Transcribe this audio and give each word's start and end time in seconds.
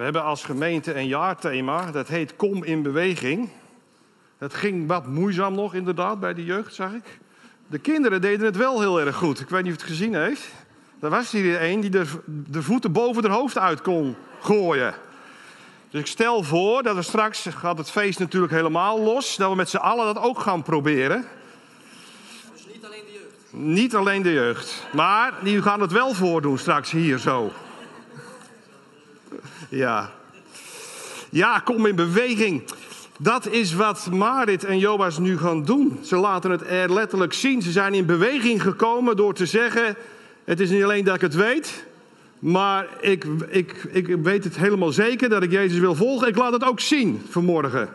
We 0.00 0.06
hebben 0.06 0.24
als 0.24 0.44
gemeente 0.44 0.94
een 0.94 1.06
jaarthema, 1.06 1.90
dat 1.90 2.08
heet 2.08 2.36
Kom 2.36 2.64
in 2.64 2.82
beweging. 2.82 3.48
Dat 4.38 4.54
ging 4.54 4.88
wat 4.88 5.06
moeizaam 5.06 5.54
nog 5.54 5.74
inderdaad 5.74 6.20
bij 6.20 6.34
de 6.34 6.44
jeugd, 6.44 6.74
zag 6.74 6.92
ik. 6.92 7.18
De 7.66 7.78
kinderen 7.78 8.20
deden 8.20 8.46
het 8.46 8.56
wel 8.56 8.80
heel 8.80 9.00
erg 9.00 9.16
goed. 9.16 9.40
Ik 9.40 9.48
weet 9.48 9.62
niet 9.62 9.74
of 9.74 9.80
het 9.80 9.90
gezien 9.90 10.14
heeft. 10.14 10.52
Er 11.00 11.10
was 11.10 11.30
hier 11.30 11.62
een 11.62 11.80
die 11.80 11.90
de, 11.90 12.04
de 12.26 12.62
voeten 12.62 12.92
boven 12.92 13.22
haar 13.22 13.32
hoofd 13.32 13.58
uit 13.58 13.80
kon 13.80 14.16
gooien. 14.40 14.94
Dus 15.90 16.00
ik 16.00 16.06
stel 16.06 16.42
voor 16.42 16.82
dat 16.82 16.94
we 16.94 17.02
straks, 17.02 17.46
gaat 17.50 17.78
het 17.78 17.90
feest 17.90 18.18
natuurlijk 18.18 18.52
helemaal 18.52 19.00
los, 19.00 19.36
dat 19.36 19.50
we 19.50 19.56
met 19.56 19.68
z'n 19.68 19.76
allen 19.76 20.14
dat 20.14 20.22
ook 20.22 20.38
gaan 20.38 20.62
proberen. 20.62 21.24
Dus 22.52 22.66
niet 22.72 22.84
alleen 22.84 23.02
de 23.06 23.12
jeugd. 23.12 23.52
Niet 23.52 23.94
alleen 23.94 24.22
de 24.22 24.32
jeugd, 24.32 24.86
maar 24.92 25.32
die 25.42 25.62
gaan 25.62 25.80
het 25.80 25.92
wel 25.92 26.14
voordoen 26.14 26.58
straks 26.58 26.90
hier 26.90 27.18
zo. 27.18 27.52
Ja. 29.70 30.10
Ja, 31.28 31.58
kom 31.58 31.86
in 31.86 31.94
beweging. 31.94 32.62
Dat 33.18 33.46
is 33.46 33.74
wat 33.74 34.08
Marit 34.12 34.64
en 34.64 34.78
Joas 34.78 35.18
nu 35.18 35.38
gaan 35.38 35.64
doen. 35.64 35.98
Ze 36.02 36.16
laten 36.16 36.50
het 36.50 36.62
er 36.66 36.92
letterlijk 36.92 37.32
zien. 37.32 37.62
Ze 37.62 37.70
zijn 37.70 37.94
in 37.94 38.06
beweging 38.06 38.62
gekomen 38.62 39.16
door 39.16 39.34
te 39.34 39.46
zeggen: 39.46 39.96
Het 40.44 40.60
is 40.60 40.70
niet 40.70 40.82
alleen 40.82 41.04
dat 41.04 41.14
ik 41.14 41.20
het 41.20 41.34
weet, 41.34 41.84
maar 42.38 42.86
ik, 43.00 43.24
ik, 43.48 43.88
ik 43.90 44.06
weet 44.06 44.44
het 44.44 44.56
helemaal 44.56 44.92
zeker 44.92 45.28
dat 45.28 45.42
ik 45.42 45.50
Jezus 45.50 45.78
wil 45.78 45.94
volgen. 45.94 46.28
Ik 46.28 46.36
laat 46.36 46.52
het 46.52 46.64
ook 46.64 46.80
zien 46.80 47.22
vanmorgen. 47.28 47.88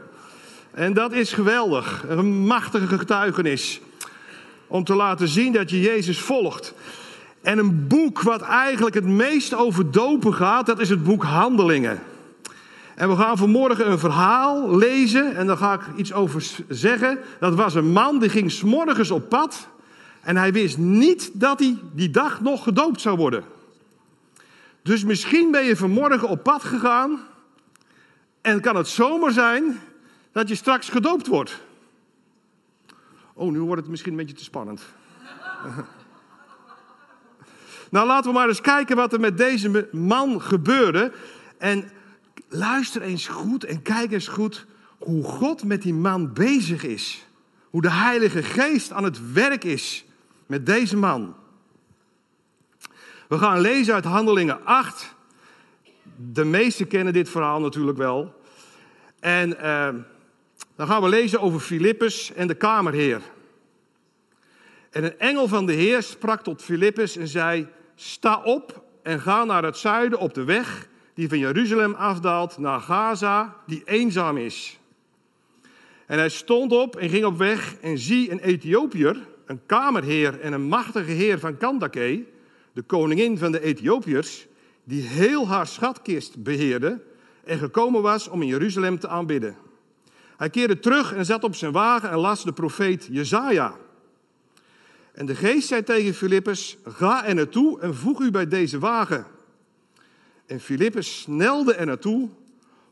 En 0.72 0.94
dat 0.94 1.14
is 1.14 1.34
geweldig. 1.34 2.04
Een 2.08 2.46
machtige 2.46 2.98
getuigenis. 2.98 3.82
Om 4.68 4.84
te 4.84 4.96
laten 4.96 5.28
zien 5.28 5.54
dat 5.54 5.70
je 5.70 5.80
Jezus 5.80 6.20
volgt. 6.20 6.74
En 7.46 7.58
een 7.58 7.88
boek 7.88 8.22
wat 8.22 8.42
eigenlijk 8.42 8.96
het 8.96 9.06
meest 9.06 9.54
over 9.54 9.92
dopen 9.92 10.34
gaat, 10.34 10.66
dat 10.66 10.80
is 10.80 10.90
het 10.90 11.04
boek 11.04 11.24
Handelingen. 11.24 12.04
En 12.96 13.10
we 13.10 13.16
gaan 13.16 13.38
vanmorgen 13.38 13.92
een 13.92 14.00
verhaal 14.00 14.76
lezen 14.76 15.36
en 15.36 15.48
daar 15.48 15.58
ga 15.58 15.74
ik 15.74 15.82
iets 15.96 16.14
over 16.14 16.46
zeggen. 16.70 17.20
Dat 17.40 17.56
was 17.56 17.76
een 17.76 17.92
man 17.92 18.20
die 18.20 18.30
ging 18.30 18.52
s'morgens 18.52 19.12
op 19.12 19.30
pad 19.30 19.68
en 20.22 20.38
hij 20.38 20.54
wist 20.54 20.78
niet 20.78 21.32
dat 21.34 21.60
hij 21.60 21.78
die 21.94 22.12
dag 22.12 22.42
nog 22.42 22.64
gedoopt 22.64 23.02
zou 23.02 23.18
worden. 23.18 23.44
Dus 24.82 25.04
misschien 25.04 25.52
ben 25.52 25.64
je 25.64 25.76
vanmorgen 25.76 26.30
op 26.30 26.44
pad 26.44 26.64
gegaan 26.64 27.20
en 28.42 28.62
kan 28.62 28.76
het 28.76 28.88
zomaar 28.88 29.32
zijn 29.32 29.80
dat 30.32 30.48
je 30.48 30.56
straks 30.56 30.90
gedoopt 30.90 31.28
wordt. 31.28 31.62
Oh, 33.34 33.52
nu 33.52 33.60
wordt 33.60 33.82
het 33.82 33.90
misschien 33.90 34.12
een 34.12 34.18
beetje 34.18 34.36
te 34.36 34.44
spannend. 34.44 34.82
nou, 37.90 38.08
laten 38.08 38.32
we 38.32 38.38
maar 38.38 38.48
eens 38.48 38.62
kijken 38.62 38.96
wat 38.96 39.14
er 39.14 39.20
met 39.20 39.38
deze 39.38 39.88
man 39.92 40.42
gebeurde. 40.42 41.12
En 41.58 41.92
luister 42.50 43.02
eens 43.02 43.28
goed 43.28 43.64
en 43.64 43.82
kijk 43.82 44.12
eens 44.12 44.28
goed 44.28 44.66
hoe 44.98 45.24
God 45.24 45.64
met 45.64 45.82
die 45.82 45.94
man 45.94 46.34
bezig 46.34 46.84
is. 46.84 47.26
Hoe 47.70 47.82
de 47.82 47.92
Heilige 47.92 48.44
Geest 48.44 48.92
aan 48.92 49.04
het 49.04 49.34
werk 49.34 49.64
is 49.64 50.06
met 50.46 50.66
deze 50.66 50.98
man. 50.98 51.36
We 53.28 53.38
gaan 53.38 53.60
lezen 53.60 53.94
uit 53.94 54.06
Handelingen 54.06 54.66
8. 54.66 55.16
De 56.16 56.44
meesten 56.44 56.88
kennen 56.88 57.14
dit 57.14 57.30
verhaal 57.30 57.60
natuurlijk 57.60 57.98
wel. 57.98 58.42
En 59.20 59.50
uh, 59.50 59.90
dan 60.76 60.88
gaan 60.88 61.02
we 61.02 61.10
lezen 61.10 61.42
over 61.42 61.60
Filippus 61.60 62.34
en 62.34 62.48
de 62.48 62.56
kamerheer. 62.56 63.22
En 64.96 65.04
een 65.04 65.20
engel 65.20 65.48
van 65.48 65.66
de 65.66 65.74
Heer 65.74 66.04
sprak 66.04 66.44
tot 66.44 66.62
Filippus 66.62 67.18
en 67.18 67.28
zei: 67.28 67.68
Sta 67.96 68.42
op 68.44 68.84
en 69.04 69.20
ga 69.20 69.44
naar 69.44 69.64
het 69.64 69.78
zuiden 69.78 70.20
op 70.20 70.34
de 70.34 70.44
weg 70.44 70.88
die 71.14 71.30
van 71.30 71.38
Jeruzalem 71.38 71.94
afdaalt 71.94 72.58
naar 72.58 72.80
Gaza, 72.80 73.56
die 73.66 73.82
eenzaam 73.86 74.38
is. 74.38 74.80
En 76.06 76.18
hij 76.18 76.30
stond 76.30 76.72
op 76.72 76.96
en 76.96 77.10
ging 77.10 77.26
op 77.26 77.38
weg 77.38 77.76
en 77.82 77.98
zie 77.98 78.32
een 78.32 78.40
Ethiopiër, 78.40 79.18
een 79.46 79.60
kamerheer 79.66 80.40
en 80.40 80.54
een 80.54 80.68
machtige 80.68 81.12
heer 81.12 81.40
van 81.40 81.58
Kandake, 81.58 82.26
de 82.74 82.82
koningin 82.82 83.38
van 83.38 83.52
de 83.52 83.62
Ethiopiërs, 83.62 84.48
die 84.84 85.02
heel 85.02 85.48
haar 85.48 85.68
schatkist 85.68 86.44
beheerde 86.44 87.02
en 87.44 87.58
gekomen 87.58 88.02
was 88.02 88.28
om 88.28 88.42
in 88.42 88.48
Jeruzalem 88.48 89.00
te 89.00 89.08
aanbidden. 89.08 89.56
Hij 90.38 90.50
keerde 90.50 90.80
terug 90.80 91.14
en 91.14 91.26
zat 91.26 91.44
op 91.44 91.56
zijn 91.56 91.72
wagen 91.72 92.10
en 92.10 92.18
las 92.18 92.44
de 92.44 92.54
profeet 92.54 93.08
Jezaja. 93.12 93.84
En 95.16 95.26
de 95.26 95.36
geest 95.36 95.68
zei 95.68 95.84
tegen 95.84 96.14
Filippus, 96.14 96.78
ga 96.84 97.26
er 97.26 97.36
naartoe 97.36 97.82
en 97.82 97.96
voeg 97.96 98.20
u 98.20 98.32
bij 98.32 98.48
deze 98.48 98.80
wagen. 98.80 99.26
En 100.46 100.60
Filippus 100.60 101.22
snelde 101.22 101.74
er 101.74 101.86
naartoe, 101.86 102.30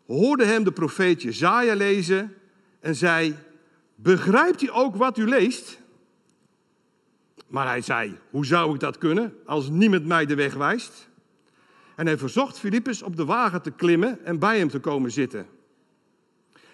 hoorde 0.06 0.45
hem 0.45 0.63
de 0.63 0.72
profeet 0.72 1.22
Jezaja 1.22 1.75
lezen 1.75 2.33
en 2.79 2.95
zei, 2.95 3.35
begrijpt 3.95 4.62
u 4.62 4.69
ook 4.72 4.95
wat 4.95 5.17
u 5.17 5.28
leest? 5.28 5.79
Maar 7.47 7.67
hij 7.67 7.81
zei, 7.81 8.17
hoe 8.29 8.45
zou 8.45 8.73
ik 8.73 8.79
dat 8.79 8.97
kunnen 8.97 9.33
als 9.45 9.69
niemand 9.69 10.06
mij 10.06 10.25
de 10.25 10.35
weg 10.35 10.53
wijst? 10.53 11.07
En 11.95 12.06
hij 12.06 12.17
verzocht 12.17 12.59
Filippus 12.59 13.01
op 13.01 13.16
de 13.16 13.25
wagen 13.25 13.62
te 13.62 13.72
klimmen 13.72 14.25
en 14.25 14.39
bij 14.39 14.57
hem 14.57 14.69
te 14.69 14.79
komen 14.79 15.12
zitten. 15.12 15.47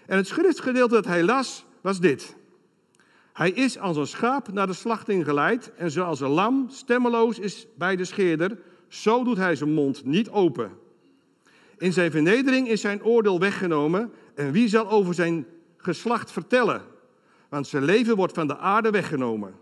En 0.05 0.17
het 0.17 0.27
schriftgedeelte 0.27 0.93
dat 0.93 1.05
hij 1.05 1.23
las 1.23 1.65
was 1.81 1.99
dit. 1.99 2.38
Hij 3.39 3.51
is 3.51 3.77
als 3.77 3.97
een 3.97 4.07
schaap 4.07 4.51
naar 4.51 4.67
de 4.67 4.73
slachting 4.73 5.25
geleid 5.25 5.72
en 5.75 5.91
zoals 5.91 6.19
een 6.19 6.29
lam 6.29 6.69
stemmeloos 6.69 7.39
is 7.39 7.67
bij 7.77 7.95
de 7.95 8.05
scheerder, 8.05 8.57
zo 8.88 9.23
doet 9.23 9.38
hij 9.38 9.55
zijn 9.55 9.73
mond 9.73 10.05
niet 10.05 10.29
open. 10.29 10.72
In 11.77 11.94
zijn 11.94 12.11
vernedering 12.11 12.67
is 12.67 12.81
zijn 12.81 13.03
oordeel 13.03 13.39
weggenomen 13.39 14.13
en 14.35 14.51
wie 14.51 14.67
zal 14.67 14.89
over 14.89 15.13
zijn 15.13 15.45
geslacht 15.77 16.31
vertellen? 16.31 16.81
Want 17.50 17.67
zijn 17.67 17.83
leven 17.83 18.16
wordt 18.16 18.33
van 18.33 18.47
de 18.47 18.57
aarde 18.57 18.89
weggenomen. 18.89 19.53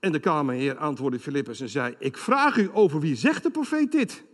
En 0.00 0.12
de 0.12 0.20
kamerheer 0.20 0.76
antwoordde 0.76 1.18
Filippus 1.20 1.60
en 1.60 1.68
zei: 1.68 1.94
Ik 1.98 2.16
vraag 2.16 2.56
u 2.56 2.70
over 2.72 3.00
wie 3.00 3.16
zegt 3.16 3.42
de 3.42 3.50
profeet 3.50 3.92
dit? 3.92 4.24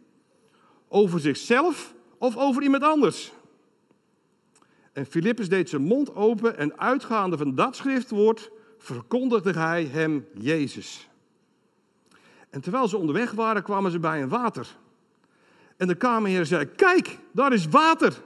Over 0.88 1.20
zichzelf 1.20 1.94
of 2.18 2.36
over 2.36 2.62
iemand 2.62 2.82
anders? 2.82 3.32
En 4.96 5.06
Filippus 5.06 5.48
deed 5.48 5.68
zijn 5.68 5.82
mond 5.82 6.14
open 6.14 6.56
en 6.56 6.78
uitgaande 6.78 7.36
van 7.36 7.54
dat 7.54 7.76
schriftwoord 7.76 8.50
verkondigde 8.78 9.52
hij 9.52 9.84
hem 9.84 10.26
Jezus. 10.38 11.08
En 12.50 12.60
terwijl 12.60 12.88
ze 12.88 12.96
onderweg 12.96 13.32
waren, 13.32 13.62
kwamen 13.62 13.90
ze 13.90 13.98
bij 13.98 14.22
een 14.22 14.28
water. 14.28 14.76
En 15.76 15.86
de 15.86 15.94
kamerheer 15.94 16.46
zei: 16.46 16.64
Kijk, 16.64 17.18
daar 17.32 17.52
is 17.52 17.66
water. 17.66 18.22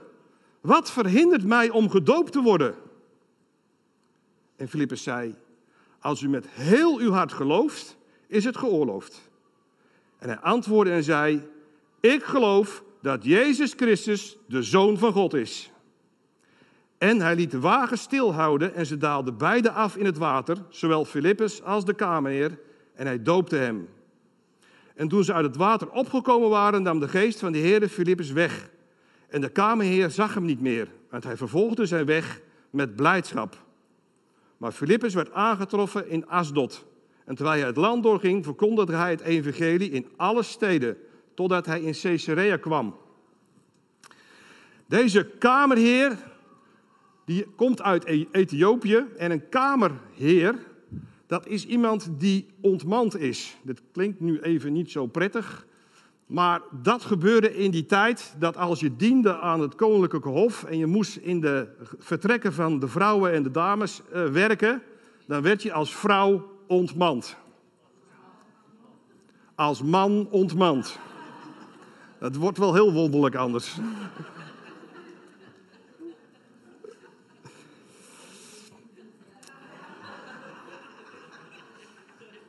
Wat 0.61 0.91
verhindert 0.91 1.43
mij 1.43 1.69
om 1.69 1.89
gedoopt 1.89 2.31
te 2.31 2.41
worden? 2.41 2.75
En 4.55 4.67
Filippus 4.67 5.03
zei: 5.03 5.35
Als 5.99 6.21
u 6.21 6.29
met 6.29 6.47
heel 6.49 6.99
uw 6.99 7.11
hart 7.11 7.33
gelooft, 7.33 7.97
is 8.27 8.43
het 8.43 8.57
geoorloofd. 8.57 9.29
En 10.17 10.27
hij 10.29 10.39
antwoordde 10.39 10.93
en 10.93 11.03
zei: 11.03 11.47
Ik 11.99 12.23
geloof 12.23 12.83
dat 13.01 13.23
Jezus 13.23 13.73
Christus 13.73 14.37
de 14.47 14.63
Zoon 14.63 14.97
van 14.97 15.11
God 15.11 15.33
is. 15.33 15.71
En 17.01 17.21
hij 17.21 17.35
liet 17.35 17.51
de 17.51 17.59
wagen 17.59 17.97
stilhouden 17.97 18.73
en 18.75 18.85
ze 18.85 18.97
daalden 18.97 19.37
beide 19.37 19.71
af 19.71 19.95
in 19.95 20.05
het 20.05 20.17
water, 20.17 20.57
zowel 20.69 21.05
Filippus 21.05 21.63
als 21.63 21.85
de 21.85 21.93
kamerheer, 21.93 22.59
en 22.93 23.05
hij 23.05 23.21
doopte 23.21 23.55
hem. 23.55 23.89
En 24.95 25.07
toen 25.07 25.23
ze 25.23 25.33
uit 25.33 25.45
het 25.45 25.55
water 25.55 25.89
opgekomen 25.89 26.49
waren, 26.49 26.83
nam 26.83 26.99
de 26.99 27.07
geest 27.07 27.39
van 27.39 27.51
de 27.51 27.57
Heer 27.57 27.87
Filippus 27.87 28.31
weg. 28.31 28.69
En 29.29 29.41
de 29.41 29.49
kamerheer 29.49 30.09
zag 30.09 30.33
hem 30.33 30.45
niet 30.45 30.61
meer, 30.61 30.87
want 31.09 31.23
hij 31.23 31.37
vervolgde 31.37 31.85
zijn 31.85 32.05
weg 32.05 32.41
met 32.69 32.95
blijdschap. 32.95 33.57
Maar 34.57 34.71
Filippus 34.71 35.13
werd 35.13 35.33
aangetroffen 35.33 36.09
in 36.09 36.27
Asdod. 36.27 36.85
En 37.25 37.35
terwijl 37.35 37.57
hij 37.57 37.67
het 37.67 37.77
land 37.77 38.03
doorging, 38.03 38.43
verkondigde 38.43 38.95
hij 38.95 39.11
het 39.11 39.21
evangelie 39.21 39.91
in 39.91 40.07
alle 40.15 40.43
steden, 40.43 40.97
totdat 41.33 41.65
hij 41.65 41.81
in 41.81 41.95
Caesarea 42.01 42.57
kwam. 42.57 42.95
Deze 44.85 45.25
kamerheer, 45.39 46.17
die 47.25 47.45
komt 47.55 47.81
uit 47.81 48.05
e- 48.05 48.25
Ethiopië 48.31 49.05
en 49.17 49.31
een 49.31 49.49
kamerheer, 49.49 50.55
dat 51.27 51.47
is 51.47 51.65
iemand 51.65 52.09
die 52.17 52.47
ontmand 52.61 53.17
is. 53.17 53.57
Dat 53.63 53.81
klinkt 53.91 54.19
nu 54.19 54.39
even 54.39 54.73
niet 54.73 54.91
zo 54.91 55.05
prettig, 55.07 55.65
maar 56.25 56.61
dat 56.81 57.03
gebeurde 57.03 57.55
in 57.55 57.71
die 57.71 57.85
tijd 57.85 58.35
dat 58.39 58.57
als 58.57 58.79
je 58.79 58.95
diende 58.95 59.39
aan 59.39 59.59
het 59.59 59.75
koninklijke 59.75 60.29
hof 60.29 60.63
en 60.63 60.77
je 60.77 60.85
moest 60.85 61.15
in 61.15 61.41
de 61.41 61.67
vertrekken 61.97 62.53
van 62.53 62.79
de 62.79 62.87
vrouwen 62.87 63.31
en 63.31 63.43
de 63.43 63.51
dames 63.51 64.01
uh, 64.13 64.25
werken, 64.25 64.81
dan 65.27 65.41
werd 65.41 65.63
je 65.63 65.73
als 65.73 65.95
vrouw 65.95 66.51
ontmand. 66.67 67.37
Als 69.55 69.81
man 69.83 70.27
ontmand. 70.29 70.99
Dat 72.19 72.35
wordt 72.35 72.57
wel 72.57 72.73
heel 72.73 72.93
wonderlijk 72.93 73.35
anders. 73.35 73.77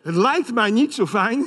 Het 0.02 0.14
lijkt 0.14 0.54
mij 0.54 0.70
niet 0.70 0.94
zo 0.94 1.06
fijn. 1.06 1.46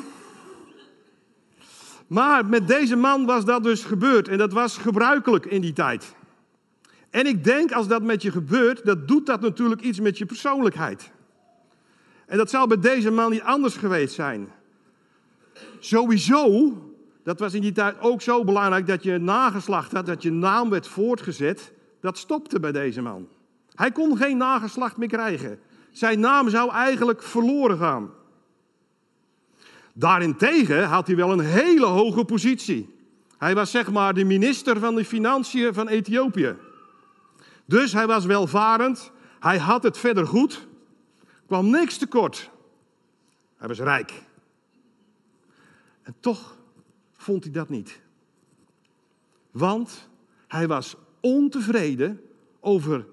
Maar 2.07 2.45
met 2.45 2.67
deze 2.67 2.95
man 2.95 3.25
was 3.25 3.45
dat 3.45 3.63
dus 3.63 3.83
gebeurd 3.83 4.27
en 4.27 4.37
dat 4.37 4.53
was 4.53 4.77
gebruikelijk 4.77 5.45
in 5.45 5.61
die 5.61 5.73
tijd. 5.73 6.15
En 7.09 7.25
ik 7.25 7.43
denk 7.43 7.71
als 7.71 7.87
dat 7.87 8.03
met 8.03 8.21
je 8.21 8.31
gebeurt, 8.31 8.85
dat 8.85 9.07
doet 9.07 9.25
dat 9.25 9.41
natuurlijk 9.41 9.81
iets 9.81 9.99
met 9.99 10.17
je 10.17 10.25
persoonlijkheid. 10.25 11.11
En 12.25 12.37
dat 12.37 12.49
zou 12.49 12.67
bij 12.67 12.79
deze 12.79 13.11
man 13.11 13.31
niet 13.31 13.41
anders 13.41 13.75
geweest 13.75 14.15
zijn. 14.15 14.49
Sowieso, 15.79 16.73
dat 17.23 17.39
was 17.39 17.53
in 17.53 17.61
die 17.61 17.71
tijd 17.71 17.99
ook 17.99 18.21
zo 18.21 18.43
belangrijk 18.43 18.87
dat 18.87 19.03
je 19.03 19.17
nageslacht 19.17 19.91
had, 19.91 20.05
dat 20.05 20.23
je 20.23 20.31
naam 20.31 20.69
werd 20.69 20.87
voortgezet. 20.87 21.73
Dat 22.01 22.17
stopte 22.17 22.59
bij 22.59 22.71
deze 22.71 23.01
man. 23.01 23.27
Hij 23.73 23.91
kon 23.91 24.17
geen 24.17 24.37
nageslacht 24.37 24.97
meer 24.97 25.07
krijgen. 25.07 25.59
Zijn 25.91 26.19
naam 26.19 26.49
zou 26.49 26.71
eigenlijk 26.71 27.23
verloren 27.23 27.77
gaan. 27.77 28.09
Daarentegen 29.97 30.83
had 30.88 31.07
hij 31.07 31.15
wel 31.15 31.31
een 31.31 31.39
hele 31.45 31.86
hoge 31.86 32.25
positie. 32.25 32.95
Hij 33.38 33.56
was 33.56 33.71
zeg 33.71 33.92
maar 33.92 34.13
de 34.13 34.24
minister 34.24 34.80
van 34.80 34.95
de 34.95 35.06
Financiën 35.06 35.74
van 35.74 35.88
Ethiopië. 35.88 36.56
Dus 37.65 37.94
hij 37.94 38.07
was 38.07 38.25
welvarend, 38.25 39.12
hij 39.39 39.57
had 39.57 39.83
het 39.83 39.97
verder 39.97 40.27
goed, 40.27 40.68
kwam 41.47 41.69
niks 41.69 41.97
tekort. 41.97 42.50
Hij 43.57 43.68
was 43.68 43.80
rijk. 43.80 44.24
En 46.01 46.15
toch 46.19 46.57
vond 47.18 47.44
hij 47.44 47.53
dat 47.53 47.69
niet. 47.69 48.01
Want 49.51 50.09
hij 50.48 50.68
was 50.68 50.95
ontevreden 51.21 52.21
over 52.59 53.06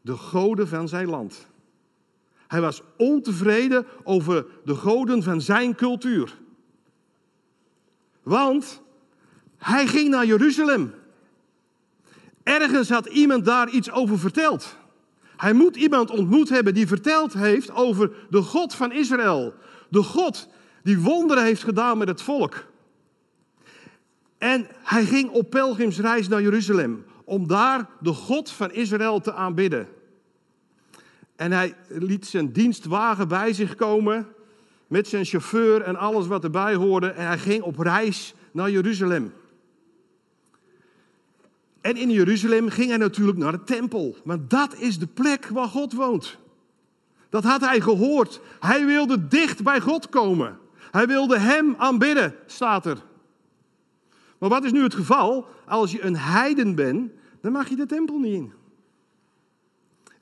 de 0.00 0.16
goden 0.16 0.68
van 0.68 0.88
zijn 0.88 1.08
land. 1.08 1.46
Hij 2.48 2.60
was 2.60 2.82
ontevreden 2.96 3.86
over 4.04 4.46
de 4.64 4.74
goden 4.74 5.22
van 5.22 5.40
zijn 5.40 5.74
cultuur. 5.74 6.38
Want 8.22 8.82
hij 9.56 9.86
ging 9.86 10.08
naar 10.08 10.26
Jeruzalem. 10.26 10.94
Ergens 12.42 12.88
had 12.88 13.06
iemand 13.06 13.44
daar 13.44 13.68
iets 13.68 13.90
over 13.90 14.18
verteld. 14.18 14.76
Hij 15.36 15.52
moet 15.52 15.76
iemand 15.76 16.10
ontmoet 16.10 16.48
hebben 16.48 16.74
die 16.74 16.86
verteld 16.86 17.32
heeft 17.32 17.70
over 17.70 18.10
de 18.30 18.42
God 18.42 18.74
van 18.74 18.92
Israël. 18.92 19.54
De 19.88 20.02
God 20.02 20.48
die 20.82 21.00
wonderen 21.00 21.44
heeft 21.44 21.62
gedaan 21.62 21.98
met 21.98 22.08
het 22.08 22.22
volk. 22.22 22.64
En 24.38 24.66
hij 24.82 25.04
ging 25.04 25.30
op 25.30 25.50
pelgrimsreis 25.50 26.28
naar 26.28 26.42
Jeruzalem 26.42 27.04
om 27.24 27.48
daar 27.48 27.88
de 28.00 28.12
God 28.12 28.50
van 28.50 28.72
Israël 28.72 29.20
te 29.20 29.32
aanbidden. 29.32 29.88
En 31.36 31.52
hij 31.52 31.74
liet 31.88 32.26
zijn 32.26 32.52
dienstwagen 32.52 33.28
bij 33.28 33.52
zich 33.52 33.74
komen 33.74 34.26
met 34.86 35.08
zijn 35.08 35.24
chauffeur 35.24 35.82
en 35.82 35.96
alles 35.96 36.26
wat 36.26 36.44
erbij 36.44 36.74
hoorde. 36.74 37.08
En 37.08 37.26
hij 37.26 37.38
ging 37.38 37.62
op 37.62 37.78
reis 37.78 38.34
naar 38.52 38.70
Jeruzalem. 38.70 39.32
En 41.80 41.96
in 41.96 42.10
Jeruzalem 42.10 42.68
ging 42.68 42.88
hij 42.88 42.98
natuurlijk 42.98 43.38
naar 43.38 43.52
de 43.52 43.64
tempel. 43.64 44.16
Want 44.24 44.50
dat 44.50 44.78
is 44.78 44.98
de 44.98 45.06
plek 45.06 45.48
waar 45.48 45.68
God 45.68 45.92
woont. 45.92 46.38
Dat 47.28 47.44
had 47.44 47.60
hij 47.60 47.80
gehoord. 47.80 48.40
Hij 48.60 48.86
wilde 48.86 49.28
dicht 49.28 49.62
bij 49.62 49.80
God 49.80 50.08
komen. 50.08 50.58
Hij 50.90 51.06
wilde 51.06 51.38
hem 51.38 51.74
aanbidden, 51.78 52.34
staat 52.46 52.86
er. 52.86 53.02
Maar 54.38 54.48
wat 54.48 54.64
is 54.64 54.72
nu 54.72 54.82
het 54.82 54.94
geval? 54.94 55.46
Als 55.66 55.92
je 55.92 56.02
een 56.02 56.16
heiden 56.16 56.74
bent, 56.74 57.12
dan 57.40 57.52
mag 57.52 57.68
je 57.68 57.76
de 57.76 57.86
tempel 57.86 58.18
niet 58.18 58.34
in. 58.34 58.52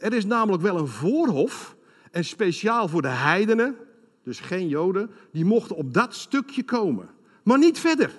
Er 0.02 0.12
is 0.12 0.25
namelijk 0.25 0.62
wel 0.62 0.78
een 0.78 0.87
voorhof, 0.87 1.76
en 2.10 2.25
speciaal 2.25 2.88
voor 2.88 3.02
de 3.02 3.08
heidenen, 3.08 3.76
dus 4.25 4.40
geen 4.40 4.69
joden, 4.69 5.10
die 5.32 5.44
mochten 5.44 5.76
op 5.76 5.94
dat 5.94 6.14
stukje 6.14 6.62
komen, 6.62 7.08
maar 7.43 7.58
niet 7.58 7.78
verder. 7.78 8.12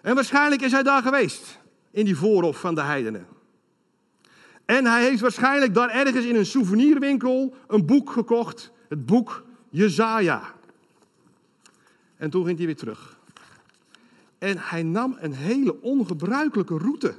En 0.00 0.14
waarschijnlijk 0.14 0.62
is 0.62 0.72
hij 0.72 0.82
daar 0.82 1.02
geweest, 1.02 1.58
in 1.90 2.04
die 2.04 2.16
voorhof 2.16 2.60
van 2.60 2.74
de 2.74 2.80
heidenen. 2.80 3.26
En 4.64 4.86
hij 4.86 5.02
heeft 5.02 5.20
waarschijnlijk 5.20 5.74
daar 5.74 5.90
ergens 5.90 6.24
in 6.24 6.36
een 6.36 6.46
souvenirwinkel 6.46 7.54
een 7.66 7.86
boek 7.86 8.10
gekocht, 8.10 8.72
het 8.88 9.06
boek 9.06 9.44
Jezaja. 9.70 10.54
En 12.16 12.30
toen 12.30 12.44
ging 12.44 12.56
hij 12.56 12.66
weer 12.66 12.76
terug. 12.76 13.18
En 14.38 14.58
hij 14.58 14.82
nam 14.82 15.16
een 15.20 15.34
hele 15.34 15.82
ongebruikelijke 15.82 16.78
route. 16.78 17.14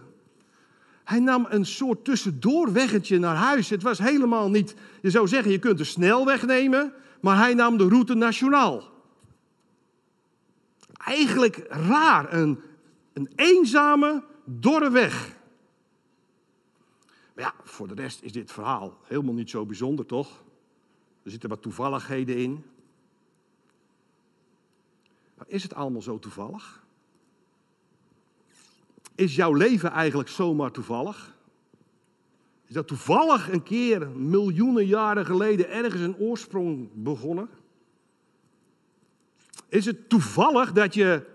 Hij 1.04 1.20
nam 1.20 1.46
een 1.50 1.66
soort 1.66 2.06
tussendoorweggetje 2.06 3.20
naar 3.20 3.36
huis. 3.36 3.70
Het 3.70 3.84
was 3.84 3.98
helemaal 3.98 4.50
niet, 4.50 4.76
je 5.02 5.10
zou 5.10 5.28
zeggen, 5.28 5.52
je 5.52 5.60
kunt 5.60 5.78
de 5.78 5.84
snelweg 5.84 6.46
nemen, 6.46 6.94
maar 7.22 7.38
hij 7.38 7.54
nam 7.54 7.78
de 7.78 7.88
route 7.88 8.14
nationaal. 8.14 8.92
Eigenlijk 10.94 11.66
raar, 11.70 12.34
een, 12.34 12.60
een 13.14 13.32
eenzame, 13.36 14.24
dorre 14.46 14.90
weg. 14.90 15.36
Maar 17.36 17.44
ja, 17.44 17.54
voor 17.64 17.88
de 17.88 17.94
rest 17.94 18.22
is 18.22 18.32
dit 18.32 18.52
verhaal 18.52 18.98
helemaal 19.04 19.34
niet 19.34 19.50
zo 19.50 19.66
bijzonder, 19.66 20.06
toch? 20.06 20.44
Er 21.24 21.32
zitten 21.32 21.50
wat 21.50 21.62
toevalligheden 21.62 22.38
in. 22.38 22.64
Maar 25.36 25.48
is 25.48 25.64
het 25.64 25.74
allemaal 25.74 26.02
zo 26.02 26.20
toevallig? 26.20 26.83
Is 29.16 29.36
jouw 29.36 29.54
leven 29.54 29.92
eigenlijk 29.92 30.30
zomaar 30.30 30.72
toevallig? 30.72 31.36
Is 32.66 32.74
dat 32.74 32.88
toevallig 32.88 33.52
een 33.52 33.64
keer 33.64 34.10
miljoenen 34.10 34.86
jaren 34.86 35.26
geleden 35.26 35.70
ergens 35.70 36.02
een 36.02 36.18
oorsprong 36.18 36.90
begonnen? 36.94 37.50
Is 39.68 39.86
het 39.86 40.10
toevallig 40.10 40.72
dat 40.72 40.94
je 40.94 41.26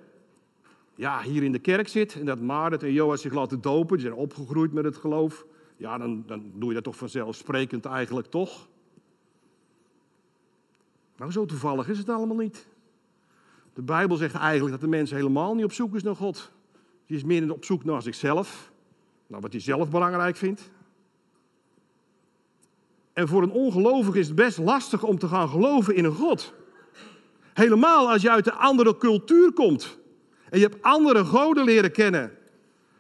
ja, 0.95 1.23
hier 1.23 1.43
in 1.43 1.53
de 1.53 1.59
kerk 1.59 1.89
zit 1.89 2.15
en 2.15 2.25
dat 2.25 2.41
Marit 2.41 2.83
en 2.83 2.93
Joas 2.93 3.21
zich 3.21 3.33
laten 3.33 3.61
dopen, 3.61 3.97
die 3.97 4.07
zijn 4.07 4.19
opgegroeid 4.19 4.73
met 4.73 4.85
het 4.85 4.97
geloof? 4.97 5.47
Ja, 5.77 5.99
dan, 5.99 6.25
dan 6.27 6.51
doe 6.55 6.69
je 6.69 6.75
dat 6.75 6.85
toch 6.85 6.97
vanzelfsprekend 6.97 7.85
eigenlijk 7.85 8.27
toch? 8.27 8.69
Maar 11.17 11.33
zo 11.33 11.47
toevallig 11.47 11.89
is 11.89 11.99
het 11.99 12.09
allemaal 12.09 12.37
niet. 12.37 12.67
De 13.75 13.83
Bijbel 13.83 14.17
zegt 14.17 14.35
eigenlijk 14.35 14.71
dat 14.71 14.81
de 14.81 14.97
mens 14.97 15.11
helemaal 15.11 15.55
niet 15.55 15.65
op 15.65 15.73
zoek 15.73 15.95
is 15.95 16.03
naar 16.03 16.17
God. 16.17 16.51
Die 17.09 17.17
is 17.17 17.25
meer 17.25 17.53
op 17.53 17.65
zoek 17.65 17.85
naar 17.85 18.03
zichzelf, 18.03 18.73
naar 19.27 19.41
wat 19.41 19.53
hij 19.53 19.61
zelf 19.61 19.91
belangrijk 19.91 20.37
vindt. 20.37 20.71
En 23.13 23.29
voor 23.29 23.43
een 23.43 23.51
ongelovige 23.51 24.19
is 24.19 24.27
het 24.27 24.37
best 24.37 24.59
lastig 24.59 25.03
om 25.03 25.19
te 25.19 25.29
gaan 25.29 25.49
geloven 25.49 25.95
in 25.95 26.05
een 26.05 26.15
God. 26.15 26.55
Helemaal 27.55 28.11
als 28.11 28.23
je 28.23 28.31
uit 28.31 28.47
een 28.47 28.53
andere 28.53 28.97
cultuur 28.97 29.53
komt 29.53 29.99
en 30.51 30.59
je 30.59 30.65
hebt 30.65 30.83
andere 30.83 31.25
goden 31.25 31.65
leren 31.65 31.93
kennen. 31.93 32.39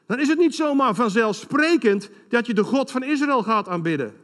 Dan 0.06 0.18
is 0.18 0.28
het 0.28 0.38
niet 0.38 0.54
zomaar 0.54 0.94
vanzelfsprekend 0.94 2.10
dat 2.28 2.46
je 2.46 2.54
de 2.54 2.64
God 2.64 2.90
van 2.90 3.02
Israël 3.02 3.42
gaat 3.42 3.68
aanbidden. 3.68 4.14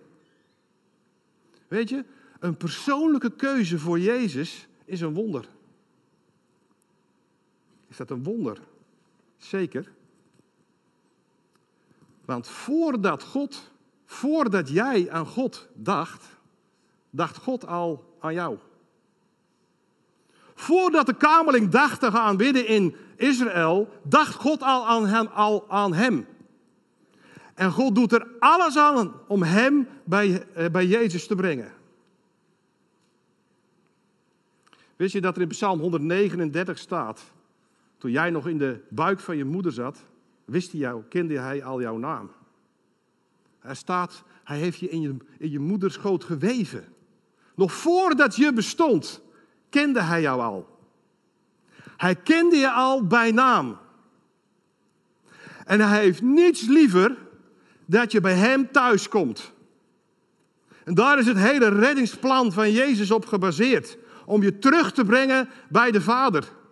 Weet 1.69 1.89
je, 1.89 2.05
een 2.41 2.57
persoonlijke 2.57 3.31
keuze 3.31 3.79
voor 3.79 3.99
Jezus 3.99 4.67
is 4.85 5.01
een 5.01 5.15
wonder. 5.15 5.49
Is 7.89 7.97
dat 7.97 8.11
een 8.11 8.23
wonder? 8.23 8.59
Zeker. 9.45 9.93
Want 12.25 12.49
voordat 12.49 13.23
God, 13.23 13.71
voordat 14.05 14.69
jij 14.69 15.11
aan 15.11 15.27
God 15.27 15.69
dacht, 15.75 16.25
dacht 17.11 17.37
God 17.37 17.67
al 17.67 18.17
aan 18.21 18.35
jou. 18.35 18.59
Voordat 20.55 21.07
de 21.07 21.17
kamerling 21.17 21.69
dacht 21.69 22.01
te 22.01 22.11
gaan 22.11 22.37
bidden 22.37 22.67
in 22.67 22.97
Israël, 23.17 23.89
dacht 24.03 24.35
God 24.35 24.63
al 24.63 24.87
aan 24.87 25.07
hem. 25.07 25.27
Al 25.27 25.71
aan 25.71 25.95
hem. 25.95 26.27
En 27.55 27.71
God 27.71 27.95
doet 27.95 28.13
er 28.13 28.27
alles 28.39 28.77
aan 28.77 29.13
om 29.29 29.43
hem 29.43 29.89
bij, 30.05 30.47
eh, 30.55 30.71
bij 30.71 30.87
Jezus 30.87 31.27
te 31.27 31.35
brengen. 31.35 31.73
Wist 34.97 35.13
je 35.13 35.21
dat 35.21 35.37
er 35.37 35.43
in 35.43 35.49
Psalm 35.49 35.81
139 35.81 36.79
staat? 36.79 37.34
Toen 38.05 38.13
jij 38.13 38.31
nog 38.31 38.49
in 38.49 38.59
de 38.59 38.81
buik 38.89 39.21
van 39.21 39.37
je 39.37 39.45
moeder 39.45 39.73
zat, 39.73 39.99
wist 40.45 40.71
hij 40.71 40.81
jou, 40.81 41.03
kende 41.09 41.39
hij 41.39 41.65
al 41.65 41.81
jouw 41.81 41.97
naam. 41.97 42.31
Hij 43.59 43.75
staat, 43.75 44.23
hij 44.43 44.59
heeft 44.59 44.79
je 44.79 44.89
in 44.89 45.01
je, 45.01 45.17
in 45.39 45.51
je 45.51 45.59
moederschoot 45.59 46.25
geweven. 46.25 46.85
Nog 47.55 47.73
voordat 47.73 48.37
je 48.37 48.53
bestond, 48.53 49.23
kende 49.69 50.01
hij 50.01 50.21
jou 50.21 50.41
al. 50.41 50.79
Hij 51.97 52.15
kende 52.15 52.57
je 52.57 52.71
al 52.71 53.07
bij 53.07 53.31
naam. 53.31 53.79
En 55.65 55.81
hij 55.81 56.01
heeft 56.01 56.23
niets 56.23 56.67
liever 56.67 57.17
dat 57.87 58.13
je 58.13 58.21
bij 58.21 58.35
hem 58.35 58.73
thuis 58.73 59.09
komt. 59.09 59.53
En 60.85 60.95
daar 60.95 61.19
is 61.19 61.27
het 61.27 61.39
hele 61.39 61.69
reddingsplan 61.69 62.53
van 62.53 62.73
Jezus 62.73 63.11
op 63.11 63.27
gebaseerd. 63.27 63.99
Om 64.27 64.43
je 64.43 64.59
terug 64.59 64.93
te 64.93 65.05
brengen 65.05 65.49
bij 65.69 65.91
de 65.91 66.01
Vader. 66.01 66.63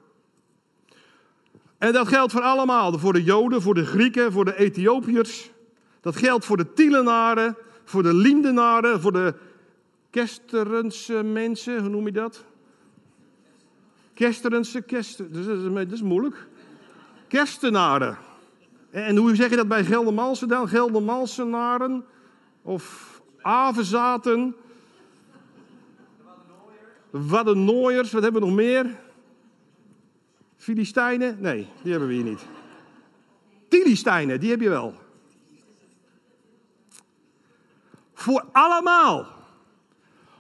En 1.83 1.93
dat 1.93 2.09
geldt 2.09 2.33
voor 2.33 2.43
allemaal. 2.43 2.99
Voor 2.99 3.13
de 3.13 3.23
Joden, 3.23 3.63
voor 3.63 3.75
de 3.75 3.85
Grieken, 3.85 4.33
voor 4.33 4.45
de 4.45 4.57
Ethiopiërs. 4.57 5.51
Dat 6.01 6.17
geldt 6.17 6.45
voor 6.45 6.57
de 6.57 6.73
Tielenaren, 6.73 7.57
voor 7.85 8.03
de 8.03 8.15
Lindenaren, 8.15 9.01
voor 9.01 9.13
de 9.13 9.35
Kesterense 10.11 11.23
mensen, 11.23 11.81
hoe 11.81 11.89
noem 11.89 12.07
je 12.07 12.13
dat? 12.13 12.45
Kesterense, 14.15 14.83
Kester, 14.83 15.33
dat, 15.33 15.93
is, 15.93 16.03
moeilijk. 16.03 16.47
Kerstenaren. 17.29 18.19
En 18.91 19.17
hoe 19.17 19.35
zeg 19.35 19.51
je 19.51 19.57
dat 19.57 19.69
bij 19.69 19.85
Geldermalsen 19.85 20.49
dan? 20.49 20.69
Geldermalsenaren? 20.69 22.05
Of 22.63 23.21
Avenzaten? 23.41 24.57
Waddenooiers, 27.11 28.13
wat 28.13 28.23
hebben 28.23 28.41
we 28.41 28.47
nog 28.47 28.57
meer? 28.57 29.01
Filistijnen? 30.63 31.37
Nee, 31.41 31.69
die 31.83 31.91
hebben 31.91 32.09
we 32.09 32.15
hier 32.15 32.25
niet. 32.25 32.41
Filistijnen, 33.69 34.41
die 34.41 34.51
heb 34.51 34.61
je 34.61 34.69
wel. 34.69 34.95
Voor 38.15 38.45
allemaal. 38.53 39.27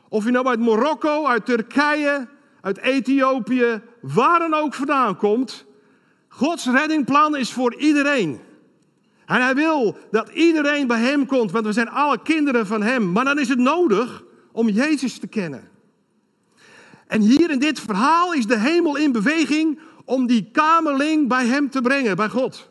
Of 0.08 0.24
je 0.24 0.30
nou 0.30 0.46
uit 0.46 0.60
Marokko, 0.60 1.26
uit 1.26 1.46
Turkije, 1.46 2.28
uit 2.60 2.78
Ethiopië, 2.78 3.82
waar 4.00 4.38
dan 4.38 4.54
ook 4.54 4.74
vandaan 4.74 5.16
komt. 5.16 5.64
Gods 6.28 6.66
reddingplan 6.66 7.36
is 7.36 7.52
voor 7.52 7.74
iedereen. 7.74 8.40
En 9.26 9.42
hij 9.42 9.54
wil 9.54 9.96
dat 10.10 10.28
iedereen 10.28 10.86
bij 10.86 11.00
hem 11.00 11.26
komt, 11.26 11.50
want 11.50 11.66
we 11.66 11.72
zijn 11.72 11.90
alle 11.90 12.22
kinderen 12.22 12.66
van 12.66 12.82
hem. 12.82 13.12
Maar 13.12 13.24
dan 13.24 13.38
is 13.38 13.48
het 13.48 13.58
nodig 13.58 14.24
om 14.52 14.68
Jezus 14.68 15.18
te 15.18 15.26
kennen. 15.26 15.70
En 17.06 17.20
hier 17.20 17.50
in 17.50 17.58
dit 17.58 17.80
verhaal 17.80 18.32
is 18.32 18.46
de 18.46 18.58
hemel 18.58 18.96
in 18.96 19.12
beweging 19.12 19.78
om 20.04 20.26
die 20.26 20.50
kamerling 20.50 21.28
bij 21.28 21.46
hem 21.46 21.70
te 21.70 21.80
brengen, 21.80 22.16
bij 22.16 22.28
God. 22.28 22.70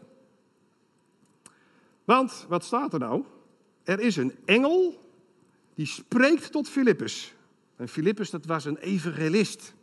Want, 2.03 2.45
wat 2.49 2.63
staat 2.63 2.93
er 2.93 2.99
nou? 2.99 3.23
Er 3.83 3.99
is 3.99 4.15
een 4.15 4.35
engel 4.45 4.99
die 5.75 5.85
spreekt 5.85 6.51
tot 6.51 6.69
Filippus. 6.69 7.33
En 7.75 7.87
Filippus, 7.87 8.29
dat 8.29 8.45
was 8.45 8.65
een 8.65 8.77
evangelist. 8.77 9.73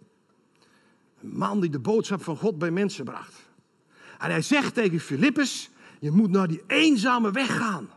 Een 1.23 1.37
man 1.37 1.61
die 1.61 1.71
de 1.71 1.79
boodschap 1.79 2.23
van 2.23 2.37
God 2.37 2.59
bij 2.59 2.71
mensen 2.71 3.05
bracht. 3.05 3.35
En 4.19 4.31
hij 4.31 4.43
zegt 4.43 4.75
tegen 4.75 5.01
Filippus, 5.01 5.71
je 6.01 6.11
moet 6.11 6.31
naar 6.31 6.49
die 6.49 6.63
eenzame 6.67 7.31
weg 7.31 7.57
gaan. 7.57 7.91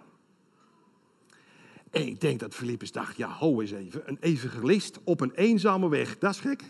En 1.90 2.08
ik 2.08 2.22
denk 2.22 2.40
dat 2.40 2.56
Filippus 2.56 2.92
dacht, 2.92 3.18
ja, 3.18 3.30
ho 3.30 3.62
eens 3.62 3.72
even, 3.72 4.02
een 4.06 4.18
evangelist 4.20 5.00
op 5.04 5.22
een 5.22 5.32
eenzame 5.32 5.90
weg, 5.90 6.18
dat 6.18 6.34
is 6.34 6.40
gek. 6.40 6.64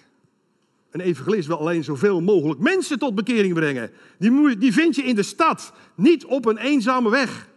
Een 0.92 1.02
evangelist 1.02 1.48
wil 1.48 1.58
alleen 1.58 1.84
zoveel 1.84 2.22
mogelijk 2.22 2.60
mensen 2.60 3.00
tot 3.00 3.16
bekering 3.16 3.54
brengen. 3.54 3.92
Die, 4.18 4.58
die 4.58 4.74
vind 4.74 4.96
je 4.96 5.04
in 5.04 5.16
de 5.16 5.24
stad, 5.24 5.74
niet 5.96 6.26
op 6.26 6.46
een 6.46 6.58
eenzame 6.58 7.10
weg. 7.10 7.50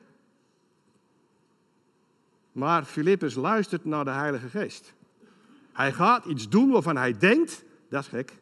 Maar 2.52 2.84
Filippus 2.84 3.34
luistert 3.34 3.84
naar 3.84 4.04
de 4.04 4.10
Heilige 4.10 4.48
Geest. 4.48 4.94
Hij 5.72 5.92
gaat 5.92 6.24
iets 6.24 6.48
doen 6.48 6.70
waarvan 6.70 6.96
hij 6.96 7.18
denkt, 7.18 7.64
dat 7.88 8.02
is 8.02 8.08
gek. 8.08 8.32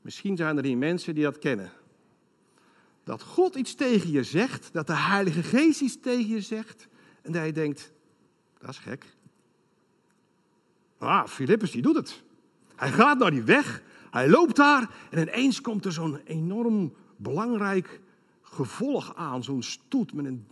Misschien 0.00 0.36
zijn 0.36 0.56
er 0.56 0.64
hier 0.64 0.78
mensen 0.78 1.14
die 1.14 1.24
dat 1.24 1.38
kennen. 1.38 1.72
Dat 3.04 3.22
God 3.22 3.54
iets 3.54 3.74
tegen 3.74 4.10
je 4.10 4.22
zegt, 4.22 4.72
dat 4.72 4.86
de 4.86 4.96
Heilige 4.96 5.42
Geest 5.42 5.80
iets 5.80 6.00
tegen 6.00 6.28
je 6.28 6.40
zegt. 6.40 6.86
En 7.22 7.32
dat 7.32 7.44
je 7.44 7.52
denkt, 7.52 7.92
dat 8.58 8.70
is 8.70 8.78
gek. 8.78 9.04
Ah, 11.02 11.26
Filippus 11.26 11.70
die 11.70 11.82
doet 11.82 11.96
het. 11.96 12.22
Hij 12.76 12.92
gaat 12.92 13.18
naar 13.18 13.30
die 13.30 13.42
weg, 13.42 13.82
hij 14.10 14.28
loopt 14.28 14.56
daar 14.56 14.90
en 15.10 15.20
ineens 15.20 15.60
komt 15.60 15.84
er 15.84 15.92
zo'n 15.92 16.20
enorm 16.24 16.94
belangrijk 17.16 18.00
gevolg 18.42 19.16
aan. 19.16 19.44
Zo'n 19.44 19.62
stoet 19.62 20.12
met 20.12 20.24
een 20.24 20.46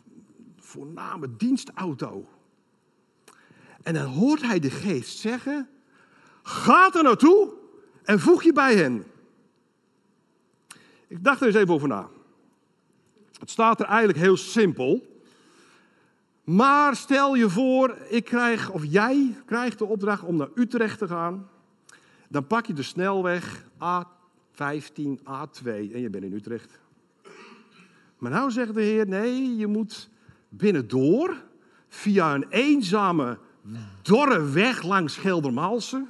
voorname 0.57 1.37
dienstauto. 1.37 2.29
En 3.83 3.95
dan 3.95 4.07
hoort 4.07 4.43
hij 4.43 4.59
de 4.59 4.71
geest 4.71 5.19
zeggen, 5.19 5.69
ga 6.43 6.95
er 6.95 7.03
naartoe 7.03 7.53
en 8.03 8.21
voeg 8.21 8.43
je 8.43 8.53
bij 8.53 8.77
hen. 8.77 9.05
Ik 11.09 11.25
dacht 11.25 11.41
er 11.41 11.47
eens 11.47 11.57
even 11.57 11.75
over 11.75 11.89
na. 11.89 12.09
Het 13.39 13.51
staat 13.51 13.81
er 13.81 13.87
eigenlijk 13.87 14.19
heel 14.19 14.37
simpel. 14.37 15.10
Maar 16.51 16.97
stel 16.97 17.35
je 17.35 17.51
voor, 17.51 17.97
ik 18.09 18.25
krijg, 18.25 18.71
of 18.71 18.85
jij 18.85 19.35
krijgt 19.47 19.79
de 19.79 19.85
opdracht 19.85 20.23
om 20.23 20.37
naar 20.37 20.49
Utrecht 20.55 20.99
te 20.99 21.09
gaan. 21.09 21.49
Dan 22.29 22.47
pak 22.47 22.67
je 22.67 22.73
de 22.73 22.83
snelweg 22.83 23.65
A15, 23.75 25.03
A2 25.19 25.65
en 25.65 26.01
je 26.01 26.11
bent 26.11 26.25
in 26.25 26.33
Utrecht. 26.33 26.79
Maar 28.19 28.31
nou 28.31 28.51
zegt 28.51 28.75
de 28.75 28.83
Heer, 28.83 29.09
nee, 29.09 29.57
je 29.57 29.67
moet 29.67 30.11
binnendoor 30.49 31.37
via 31.89 32.35
een 32.35 32.47
eenzame, 32.49 33.39
dorre 34.03 34.51
weg 34.51 34.83
langs 34.83 35.17
Geldermalsen. 35.17 36.09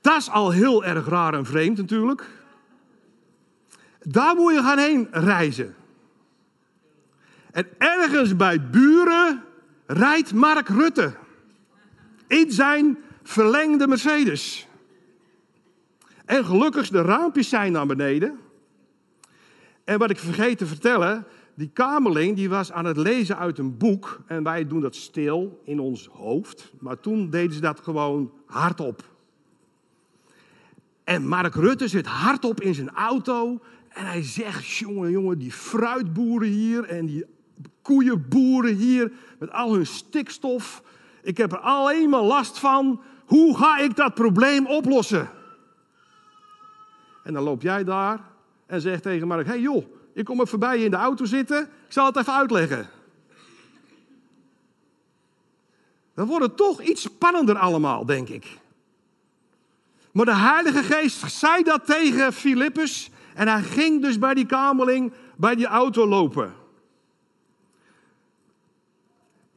Dat 0.00 0.16
is 0.16 0.30
al 0.30 0.50
heel 0.50 0.84
erg 0.84 1.08
raar 1.08 1.34
en 1.34 1.46
vreemd 1.46 1.76
natuurlijk. 1.76 2.28
Daar 4.02 4.34
moet 4.34 4.54
je 4.54 4.62
gaan 4.62 4.78
heen 4.78 5.08
reizen. 5.10 5.74
En 7.52 7.66
ergens 7.78 8.36
bij 8.36 8.70
Buren 8.70 9.42
rijdt 9.86 10.34
Mark 10.34 10.68
Rutte 10.68 11.14
in 12.26 12.52
zijn 12.52 12.98
verlengde 13.22 13.86
Mercedes. 13.86 14.68
En 16.24 16.44
gelukkig 16.44 16.88
de 16.88 17.02
raampjes 17.02 17.48
zijn 17.48 17.72
naar 17.72 17.86
beneden. 17.86 18.38
En 19.84 19.98
wat 19.98 20.10
ik 20.10 20.18
vergeet 20.18 20.58
te 20.58 20.66
vertellen, 20.66 21.26
die 21.54 21.70
kamerling 21.72 22.36
die 22.36 22.48
was 22.48 22.72
aan 22.72 22.84
het 22.84 22.96
lezen 22.96 23.38
uit 23.38 23.58
een 23.58 23.76
boek. 23.76 24.20
En 24.26 24.42
wij 24.42 24.66
doen 24.66 24.80
dat 24.80 24.94
stil 24.94 25.60
in 25.64 25.80
ons 25.80 26.06
hoofd. 26.06 26.72
Maar 26.78 27.00
toen 27.00 27.30
deden 27.30 27.52
ze 27.52 27.60
dat 27.60 27.80
gewoon 27.80 28.32
hardop. 28.46 29.04
En 31.04 31.26
Mark 31.26 31.54
Rutte 31.54 31.88
zit 31.88 32.06
hardop 32.06 32.60
in 32.60 32.74
zijn 32.74 32.90
auto. 32.90 33.60
En 33.88 34.06
hij 34.06 34.22
zegt, 34.22 34.66
jongen, 34.66 35.10
jongen, 35.10 35.38
die 35.38 35.52
fruitboeren 35.52 36.48
hier 36.48 36.84
en 36.84 37.06
die 37.06 37.24
koeienboeren 37.82 38.74
hier 38.74 39.12
met 39.38 39.50
al 39.50 39.74
hun 39.74 39.86
stikstof. 39.86 40.82
Ik 41.22 41.36
heb 41.36 41.52
er 41.52 41.58
alleen 41.58 42.08
maar 42.08 42.22
last 42.22 42.58
van. 42.58 43.02
Hoe 43.24 43.56
ga 43.56 43.78
ik 43.78 43.96
dat 43.96 44.14
probleem 44.14 44.66
oplossen? 44.66 45.30
En 47.24 47.32
dan 47.32 47.42
loop 47.42 47.62
jij 47.62 47.84
daar 47.84 48.20
en 48.66 48.80
zegt 48.80 49.02
tegen 49.02 49.26
Mark, 49.26 49.46
hey 49.46 49.60
joh, 49.60 49.84
ik 50.12 50.24
kom 50.24 50.40
even 50.40 50.58
bij 50.58 50.78
je 50.78 50.84
in 50.84 50.90
de 50.90 50.96
auto 50.96 51.24
zitten. 51.24 51.62
Ik 51.62 51.92
zal 51.92 52.06
het 52.06 52.16
even 52.16 52.34
uitleggen. 52.34 52.88
Dan 56.14 56.26
wordt 56.26 56.44
het 56.44 56.56
toch 56.56 56.82
iets 56.82 57.02
spannender 57.02 57.58
allemaal, 57.58 58.06
denk 58.06 58.28
ik. 58.28 58.58
Maar 60.12 60.24
de 60.24 60.34
Heilige 60.34 60.82
Geest 60.82 61.30
zei 61.30 61.62
dat 61.62 61.86
tegen 61.86 62.32
Filippus. 62.32 63.10
En 63.34 63.48
hij 63.48 63.62
ging 63.62 64.02
dus 64.02 64.18
bij 64.18 64.34
die 64.34 64.46
kameling, 64.46 65.12
bij 65.36 65.54
die 65.54 65.66
auto 65.66 66.06
lopen. 66.06 66.54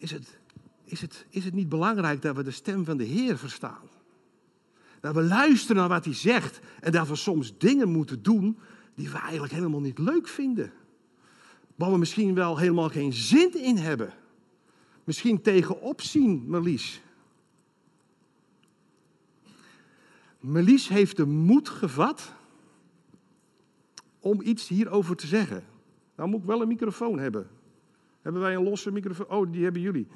Is 0.04 0.12
het, 0.12 0.38
is, 0.84 1.02
het, 1.02 1.26
is 1.30 1.46
het 1.46 1.54
niet 1.54 1.70
belangrijk 1.70 2.22
dat 2.22 2.36
we 2.36 2.44
de 2.44 2.52
stem 2.52 2.86
van 2.86 2.98
de 2.98 3.04
Heer 3.04 3.38
verstaan? 3.38 3.90
Dat 5.00 5.16
we 5.16 5.22
luisteren 5.22 5.76
naar 5.76 5.90
wat 5.90 6.06
hij 6.06 6.14
zegt. 6.14 6.60
En 6.80 6.92
dat 6.92 7.08
we 7.08 7.16
soms 7.16 7.58
dingen 7.58 7.90
moeten 7.90 8.24
doen 8.24 8.58
die 8.96 9.10
we 9.10 9.18
eigenlijk 9.18 9.54
helemaal 9.54 9.80
niet 9.80 9.98
leuk 9.98 10.28
vinden. 10.28 10.72
Waar 11.76 11.92
we 11.92 11.98
misschien 11.98 12.34
wel 12.34 12.58
helemaal 12.58 12.90
geen 12.90 13.14
zin 13.14 13.64
in 13.64 13.78
hebben. 13.78 14.14
Misschien 15.04 15.42
tegenop 15.42 16.02
zien, 16.02 16.44
Marlies. 16.48 17.02
Melis 20.40 20.88
heeft 20.88 21.18
de 21.18 21.26
moed 21.26 21.70
gevat 21.70 22.34
om 24.20 24.42
iets 24.42 24.68
hierover 24.68 25.16
te 25.16 25.28
zeggen. 25.28 25.64
Nou 26.16 26.30
moet 26.30 26.40
ik 26.40 26.46
wel 26.46 26.62
een 26.62 26.68
microfoon 26.68 27.20
hebben. 27.20 27.50
Hebben 28.24 28.42
wij 28.42 28.56
een 28.56 28.64
losse 28.64 28.92
microfoon? 28.92 29.30
Oh, 29.30 29.52
die 29.52 29.64
hebben 29.64 29.82
jullie. 29.82 30.08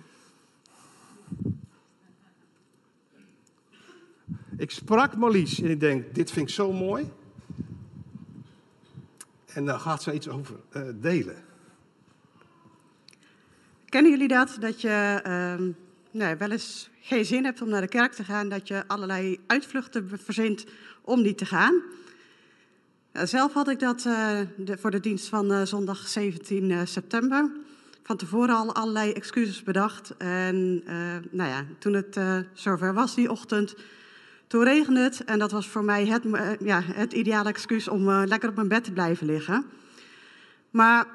Ik 4.58 4.72
sprak 4.72 5.16
Marlies 5.16 5.62
en 5.62 5.70
ik 5.70 5.80
denk, 5.80 6.16
dit 6.16 6.32
vind 6.32 6.50
ik 6.50 6.56
zo 6.56 6.74
mooi. 6.74 7.12
En 9.46 9.66
daar 9.66 9.80
gaat 9.80 10.04
ze 10.04 10.14
iets 10.14 10.30
over 10.30 10.56
uh, 10.76 10.84
delen. 10.96 11.44
Kennen 13.86 14.12
jullie 14.12 14.28
dat? 14.28 14.58
Dat 14.60 14.82
je 14.82 15.22
uh, 16.12 16.32
wel 16.32 16.52
eens 16.52 16.90
geen 17.02 17.26
zin 17.26 17.44
hebt 17.44 17.62
om 17.62 17.70
naar 17.70 17.82
de 17.82 17.88
kerk 17.88 18.14
te 18.14 18.24
gaan, 18.24 18.50
dat 18.50 18.68
je 18.68 18.88
allerlei 18.88 19.40
uitvluchten 19.48 20.10
verzint 20.20 20.66
om 21.02 21.22
niet 21.22 21.38
te 21.38 21.46
gaan. 21.46 21.82
Zelf 23.14 23.54
had 23.54 23.68
ik 23.68 23.80
dat 23.80 24.02
de, 24.02 24.78
voor 24.80 24.92
de 24.92 25.00
dienst 25.00 25.28
van 25.28 25.68
zondag 25.68 26.08
17 26.08 26.70
uh, 26.70 26.82
september. 26.84 27.66
Van 28.08 28.18
tevoren 28.18 28.56
al 28.56 28.76
allerlei 28.76 29.12
excuses 29.12 29.64
bedacht. 29.64 30.14
En 30.18 30.84
nou 31.30 31.50
ja, 31.50 31.66
toen 31.80 31.94
het 31.94 32.20
zover 32.54 32.94
was 32.94 33.16
die 33.16 33.32
ochtend, 33.32 33.76
toen 34.48 34.64
regende 34.64 35.00
het. 35.00 35.24
En 35.24 35.40
dat 35.40 35.52
was 35.52 35.68
voor 35.68 35.84
mij 35.84 36.06
het, 36.06 36.24
ja, 36.60 36.82
het 36.84 37.14
ideale 37.14 37.50
excuus 37.50 37.88
om 37.88 38.10
lekker 38.10 38.50
op 38.50 38.56
mijn 38.56 38.68
bed 38.68 38.84
te 38.84 38.92
blijven 38.92 39.26
liggen. 39.26 39.66
Maar 40.70 41.06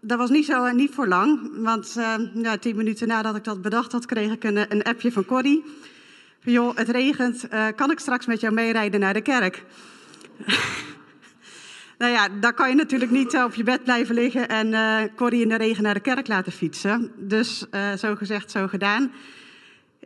dat 0.00 0.18
was 0.18 0.30
niet, 0.30 0.44
zo, 0.44 0.70
niet 0.72 0.94
voor 0.94 1.08
lang, 1.08 1.50
want 1.62 1.94
uh, 1.98 2.14
ja, 2.34 2.56
tien 2.56 2.76
minuten 2.76 3.08
nadat 3.08 3.36
ik 3.36 3.44
dat 3.44 3.62
bedacht 3.62 3.92
had, 3.92 4.06
kreeg 4.06 4.32
ik 4.32 4.44
een, 4.44 4.82
appje 4.82 5.12
van 5.12 5.24
Corrie. 5.24 5.64
joh, 6.40 6.76
het 6.76 6.88
regent, 6.88 7.44
uh, 7.52 7.66
kan 7.76 7.90
ik 7.90 7.98
straks 7.98 8.26
met 8.26 8.40
jou 8.40 8.54
meerijden 8.54 9.00
naar 9.00 9.14
de 9.14 9.20
kerk? 9.20 9.64
Nou 11.98 12.12
ja, 12.12 12.28
dan 12.40 12.54
kan 12.54 12.68
je 12.68 12.74
natuurlijk 12.74 13.10
niet 13.10 13.36
op 13.36 13.54
je 13.54 13.62
bed 13.62 13.84
blijven 13.84 14.14
liggen 14.14 14.48
en 14.48 14.66
uh, 14.66 15.02
Corrie 15.16 15.42
in 15.42 15.48
de 15.48 15.56
regen 15.56 15.82
naar 15.82 15.94
de 15.94 16.00
kerk 16.00 16.28
laten 16.28 16.52
fietsen. 16.52 17.12
Dus 17.16 17.66
uh, 17.70 17.92
zo 17.92 18.14
gezegd, 18.14 18.50
zo 18.50 18.66
gedaan. 18.66 19.12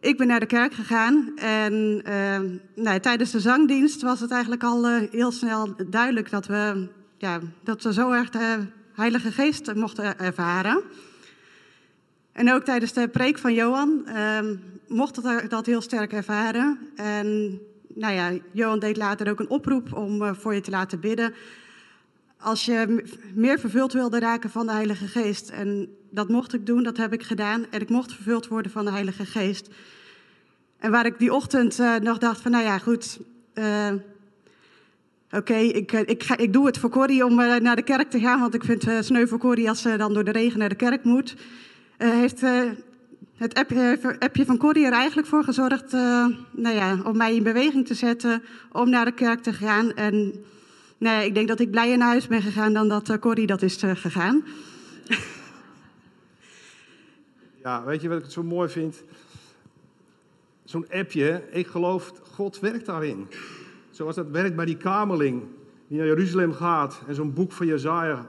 Ik 0.01 0.17
ben 0.17 0.27
naar 0.27 0.41
de 0.41 0.47
kerk 0.47 0.75
gegaan 0.75 1.33
en 1.37 2.03
nou, 2.75 3.01
tijdens 3.01 3.31
de 3.31 3.41
zangdienst 3.41 4.03
was 4.03 4.21
het 4.21 4.31
eigenlijk 4.31 4.63
al 4.63 4.87
heel 5.11 5.33
snel 5.33 5.75
duidelijk 5.91 6.31
dat 6.31 6.47
we, 6.47 6.89
ja, 7.19 7.41
dat 7.63 7.83
we 7.83 7.93
zo 7.93 8.11
erg 8.11 8.31
de 8.31 8.59
Heilige 8.93 9.33
Geest 9.33 9.75
mochten 9.75 10.19
ervaren. 10.19 10.83
En 12.33 12.53
ook 12.53 12.65
tijdens 12.65 12.93
de 12.93 13.09
preek 13.09 13.39
van 13.39 13.55
Johan 13.55 14.07
uh, 14.07 14.39
mocht 14.89 15.23
dat, 15.23 15.51
dat 15.51 15.67
heel 15.67 15.81
sterk 15.81 16.13
ervaren. 16.13 16.79
En 16.97 17.59
nou 17.95 18.15
ja, 18.15 18.33
Johan 18.53 18.79
deed 18.79 18.97
later 18.97 19.31
ook 19.31 19.41
een 19.41 19.51
oproep 19.51 19.93
om 19.93 20.35
voor 20.35 20.55
je 20.55 20.61
te 20.61 20.71
laten 20.71 21.01
bidden. 21.01 21.35
Als 22.41 22.65
je 22.65 23.05
meer 23.35 23.59
vervuld 23.59 23.93
wilde 23.93 24.19
raken 24.19 24.51
van 24.51 24.67
de 24.67 24.73
Heilige 24.73 25.07
Geest. 25.07 25.51
En 25.51 25.89
dat 26.11 26.29
mocht 26.29 26.55
ik 26.55 26.67
doen, 26.67 26.83
dat 26.83 26.97
heb 26.97 27.13
ik 27.13 27.23
gedaan. 27.23 27.67
En 27.71 27.81
ik 27.81 27.89
mocht 27.89 28.13
vervuld 28.13 28.49
worden 28.49 28.73
van 28.73 28.85
de 28.85 28.91
Heilige 28.91 29.27
Geest. 29.27 29.69
En 30.79 30.91
waar 30.91 31.07
ik 31.07 31.19
die 31.19 31.35
ochtend 31.35 31.79
uh, 31.79 31.97
nog 31.97 32.19
dacht 32.19 32.41
van, 32.41 32.51
nou 32.51 32.65
ja, 32.65 32.79
goed. 32.79 33.19
Uh, 33.55 33.93
Oké, 35.31 35.55
ik, 35.55 35.93
ik, 35.93 36.23
ga, 36.23 36.37
ik 36.37 36.53
doe 36.53 36.67
het 36.67 36.79
voor 36.79 36.91
Corrie 36.91 37.25
om 37.25 37.35
naar 37.35 37.77
de 37.77 37.83
kerk 37.83 38.11
te 38.11 38.21
gaan. 38.21 38.41
Want 38.41 38.55
ik 38.55 38.65
vind 38.65 38.85
het 38.85 39.05
sneu 39.05 39.27
voor 39.27 39.39
Corrie 39.39 39.69
als 39.69 39.83
ze 39.83 39.97
dan 39.97 40.15
door 40.15 40.25
de 40.25 40.31
regen 40.31 40.59
naar 40.59 40.69
de 40.69 40.75
kerk 40.75 41.05
moet. 41.05 41.37
Heeft 41.97 42.41
het 43.37 43.55
appje, 44.19 44.45
van 44.47 44.57
Corrie 44.57 44.87
er 44.87 44.93
eigenlijk 44.93 45.29
voor 45.29 45.45
gezorgd 45.45 45.93
nou 46.51 46.75
ja, 46.75 46.99
om 47.05 47.17
mij 47.17 47.35
in 47.35 47.43
beweging 47.43 47.87
te 47.87 47.95
zetten 47.95 48.43
om 48.73 48.91
naar 48.91 49.05
de 49.05 49.13
kerk 49.13 49.43
te 49.43 49.53
gaan. 49.53 49.95
En 49.95 50.45
ja, 51.01 51.21
ik 51.21 51.35
denk 51.35 51.49
dat 51.49 51.61
ik 51.61 51.71
blijer 51.71 51.99
naar 51.99 52.09
huis 52.09 52.27
ben 52.27 52.43
gegaan 52.43 52.73
dan 52.73 52.89
dat 52.89 53.19
Corrie 53.19 53.47
dat 53.47 53.63
is 53.63 53.83
gegaan. 53.83 54.45
Ja, 57.63 57.85
weet 57.85 58.03
je 58.03 58.09
wat 58.09 58.25
ik 58.25 58.31
zo 58.31 58.43
mooi 58.43 58.69
vind? 58.69 59.03
Zo'n 60.65 60.87
appje, 60.91 61.43
ik 61.51 61.67
geloof, 61.67 62.13
God 62.33 62.61
werkt 62.61 62.87
daarin. 62.87 63.27
Zoals 63.91 64.17
dat 64.17 64.31
werkt 64.31 64.57
bij 64.57 64.65
die 64.65 64.77
kamerling 64.77 65.43
die 65.89 65.99
naar 65.99 66.07
Jeruzalem 66.07 66.53
gaat 66.53 67.03
en 67.07 67.15
zo'n 67.15 67.33
boek 67.33 67.53
van 67.53 67.67
Jezaja 67.67 68.29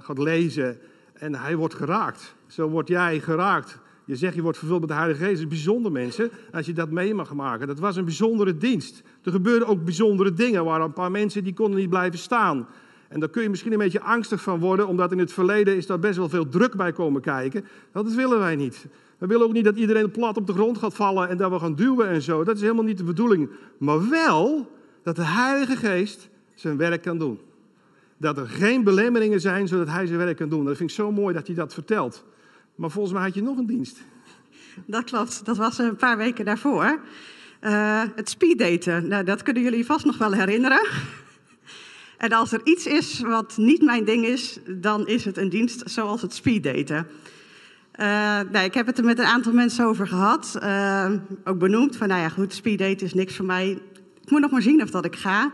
gaat 0.00 0.18
lezen 0.18 0.78
en 1.12 1.34
hij 1.34 1.56
wordt 1.56 1.74
geraakt. 1.74 2.34
Zo 2.46 2.68
word 2.68 2.88
jij 2.88 3.20
geraakt. 3.20 3.78
Je 4.04 4.16
zegt 4.16 4.34
je 4.34 4.42
wordt 4.42 4.58
vervuld 4.58 4.80
met 4.80 4.88
de 4.88 4.94
Heilige 4.94 5.24
Geest. 5.24 5.40
Dat 5.40 5.48
bijzonder, 5.48 5.92
mensen, 5.92 6.30
als 6.52 6.66
je 6.66 6.72
dat 6.72 6.90
mee 6.90 7.14
mag 7.14 7.34
maken. 7.34 7.66
Dat 7.66 7.78
was 7.78 7.96
een 7.96 8.04
bijzondere 8.04 8.56
dienst. 8.56 9.02
Er 9.24 9.32
gebeurden 9.32 9.68
ook 9.68 9.84
bijzondere 9.84 10.32
dingen. 10.32 10.64
Waren 10.64 10.86
een 10.86 10.92
paar 10.92 11.10
mensen 11.10 11.44
die 11.44 11.54
konden 11.54 11.80
niet 11.80 11.88
blijven 11.88 12.18
staan. 12.18 12.66
En 13.08 13.20
daar 13.20 13.28
kun 13.28 13.42
je 13.42 13.48
misschien 13.48 13.72
een 13.72 13.78
beetje 13.78 14.00
angstig 14.00 14.42
van 14.42 14.60
worden, 14.60 14.86
omdat 14.86 15.12
in 15.12 15.18
het 15.18 15.32
verleden 15.32 15.76
is 15.76 15.86
daar 15.86 15.98
best 15.98 16.16
wel 16.16 16.28
veel 16.28 16.48
druk 16.48 16.76
bij 16.76 16.92
komen 16.92 17.20
kijken. 17.20 17.64
Dat 17.92 18.12
willen 18.12 18.38
wij 18.38 18.56
niet. 18.56 18.86
We 19.18 19.26
willen 19.26 19.46
ook 19.46 19.52
niet 19.52 19.64
dat 19.64 19.76
iedereen 19.76 20.10
plat 20.10 20.36
op 20.36 20.46
de 20.46 20.52
grond 20.52 20.78
gaat 20.78 20.94
vallen 20.94 21.28
en 21.28 21.36
dat 21.36 21.50
we 21.50 21.58
gaan 21.58 21.74
duwen 21.74 22.08
en 22.08 22.22
zo. 22.22 22.44
Dat 22.44 22.56
is 22.56 22.60
helemaal 22.60 22.84
niet 22.84 22.98
de 22.98 23.04
bedoeling. 23.04 23.50
Maar 23.78 24.08
wel 24.08 24.70
dat 25.02 25.16
de 25.16 25.24
Heilige 25.24 25.76
Geest 25.76 26.28
zijn 26.54 26.76
werk 26.76 27.02
kan 27.02 27.18
doen. 27.18 27.38
Dat 28.16 28.38
er 28.38 28.48
geen 28.48 28.84
belemmeringen 28.84 29.40
zijn 29.40 29.68
zodat 29.68 29.88
hij 29.88 30.06
zijn 30.06 30.18
werk 30.18 30.36
kan 30.36 30.48
doen. 30.48 30.64
Dat 30.64 30.76
vind 30.76 30.90
ik 30.90 30.96
zo 30.96 31.12
mooi 31.12 31.34
dat 31.34 31.46
hij 31.46 31.56
dat 31.56 31.74
vertelt. 31.74 32.24
Maar 32.74 32.90
volgens 32.90 33.14
mij 33.14 33.22
had 33.22 33.34
je 33.34 33.42
nog 33.42 33.58
een 33.58 33.66
dienst. 33.66 34.02
Dat 34.86 35.04
klopt, 35.04 35.44
dat 35.44 35.56
was 35.56 35.78
een 35.78 35.96
paar 35.96 36.16
weken 36.16 36.44
daarvoor. 36.44 37.00
Uh, 37.66 38.02
het 38.14 38.28
speeddaten, 38.28 39.08
nou, 39.08 39.24
dat 39.24 39.42
kunnen 39.42 39.62
jullie 39.62 39.86
vast 39.86 40.04
nog 40.04 40.18
wel 40.18 40.32
herinneren. 40.32 40.86
en 42.18 42.32
als 42.32 42.52
er 42.52 42.60
iets 42.64 42.86
is 42.86 43.20
wat 43.20 43.56
niet 43.56 43.82
mijn 43.82 44.04
ding 44.04 44.24
is, 44.24 44.58
dan 44.66 45.06
is 45.06 45.24
het 45.24 45.36
een 45.36 45.48
dienst 45.48 45.82
zoals 45.84 46.22
het 46.22 46.34
speeddaten. 46.34 47.06
Uh, 48.00 48.64
ik 48.64 48.74
heb 48.74 48.86
het 48.86 48.98
er 48.98 49.04
met 49.04 49.18
een 49.18 49.24
aantal 49.24 49.52
mensen 49.52 49.84
over 49.84 50.06
gehad. 50.06 50.58
Uh, 50.62 51.10
ook 51.44 51.58
benoemd 51.58 51.96
van, 51.96 52.08
nou 52.08 52.20
ja 52.20 52.28
goed, 52.28 52.54
speeddaten 52.54 53.06
is 53.06 53.14
niks 53.14 53.36
voor 53.36 53.44
mij. 53.44 53.70
Ik 54.22 54.30
moet 54.30 54.40
nog 54.40 54.50
maar 54.50 54.62
zien 54.62 54.82
of 54.82 54.90
dat 54.90 55.04
ik 55.04 55.16
ga. 55.16 55.52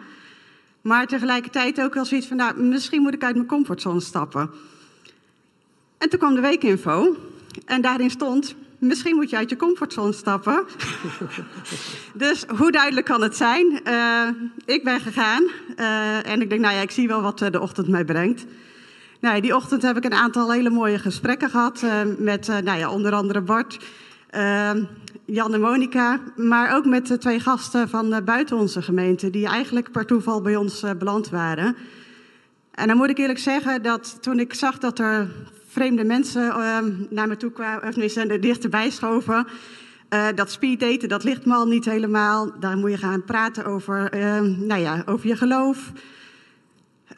Maar 0.80 1.06
tegelijkertijd 1.06 1.80
ook 1.80 1.94
wel 1.94 2.04
zoiets 2.04 2.26
van, 2.26 2.36
nou, 2.36 2.62
misschien 2.62 3.02
moet 3.02 3.14
ik 3.14 3.24
uit 3.24 3.34
mijn 3.34 3.46
comfortzone 3.46 4.00
stappen. 4.00 4.50
En 5.98 6.08
toen 6.08 6.18
kwam 6.18 6.34
de 6.34 6.40
weekinfo 6.40 7.16
en 7.64 7.80
daarin 7.80 8.10
stond, 8.10 8.54
misschien 8.80 9.14
moet 9.14 9.30
je 9.30 9.36
uit 9.36 9.50
je 9.50 9.56
comfortzone 9.56 10.12
stappen. 10.12 10.64
dus 12.14 12.44
hoe 12.56 12.72
duidelijk 12.72 13.06
kan 13.06 13.22
het 13.22 13.36
zijn? 13.36 13.80
Uh, 13.88 14.28
ik 14.64 14.84
ben 14.84 15.00
gegaan 15.00 15.42
uh, 15.76 16.26
en 16.26 16.40
ik 16.40 16.48
denk, 16.48 16.60
nou 16.60 16.74
ja, 16.74 16.80
ik 16.80 16.90
zie 16.90 17.08
wel 17.08 17.22
wat 17.22 17.38
de 17.38 17.60
ochtend 17.60 17.88
mij 17.88 18.04
brengt. 18.04 18.44
Nou, 19.20 19.40
die 19.40 19.56
ochtend 19.56 19.82
heb 19.82 19.96
ik 19.96 20.04
een 20.04 20.14
aantal 20.14 20.52
hele 20.52 20.70
mooie 20.70 20.98
gesprekken 20.98 21.50
gehad 21.50 21.84
met 22.18 22.46
nou 22.46 22.78
ja, 22.78 22.90
onder 22.90 23.12
andere 23.12 23.40
Bart, 23.40 23.78
Jan 25.24 25.54
en 25.54 25.60
Monika, 25.60 26.20
maar 26.36 26.76
ook 26.76 26.84
met 26.84 27.06
de 27.06 27.18
twee 27.18 27.40
gasten 27.40 27.88
van 27.88 28.24
buiten 28.24 28.56
onze 28.56 28.82
gemeente, 28.82 29.30
die 29.30 29.46
eigenlijk 29.46 29.90
per 29.90 30.06
toeval 30.06 30.42
bij 30.42 30.56
ons 30.56 30.84
beland 30.98 31.28
waren. 31.28 31.76
En 32.70 32.86
dan 32.86 32.96
moet 32.96 33.10
ik 33.10 33.18
eerlijk 33.18 33.38
zeggen 33.38 33.82
dat 33.82 34.18
toen 34.20 34.40
ik 34.40 34.54
zag 34.54 34.78
dat 34.78 34.98
er 34.98 35.28
vreemde 35.70 36.04
mensen 36.04 36.42
uh, 36.42 36.78
naar 37.10 37.28
me 37.28 37.36
toe 37.36 37.52
kwamen, 37.52 37.82
of 37.82 37.90
tenminste 37.90 38.26
er 38.26 38.40
dichterbij 38.40 38.90
schoven. 38.90 39.46
Uh, 40.14 40.26
dat 40.34 40.50
speeddaten, 40.50 41.08
dat 41.08 41.24
ligt 41.24 41.46
me 41.46 41.54
al 41.54 41.66
niet 41.66 41.84
helemaal. 41.84 42.52
Daar 42.60 42.76
moet 42.76 42.90
je 42.90 42.96
gaan 42.96 43.24
praten 43.24 43.64
over, 43.64 44.14
uh, 44.14 44.40
nou 44.40 44.80
ja, 44.80 45.02
over 45.06 45.28
je 45.28 45.36
geloof. 45.36 45.92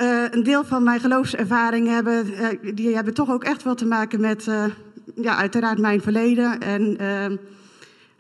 Uh, 0.01 0.25
een 0.31 0.43
deel 0.43 0.65
van 0.65 0.83
mijn 0.83 1.01
geloofservaringen 1.01 1.95
hebben, 1.95 2.27
die 2.75 2.95
hebben 2.95 3.15
toch 3.15 3.31
ook 3.31 3.45
echt 3.45 3.63
wel 3.63 3.75
te 3.75 3.87
maken 3.87 4.21
met, 4.21 4.49
ja, 5.15 5.37
uiteraard 5.37 5.79
mijn 5.79 6.03
verleden. 6.03 6.61
En 6.61 6.99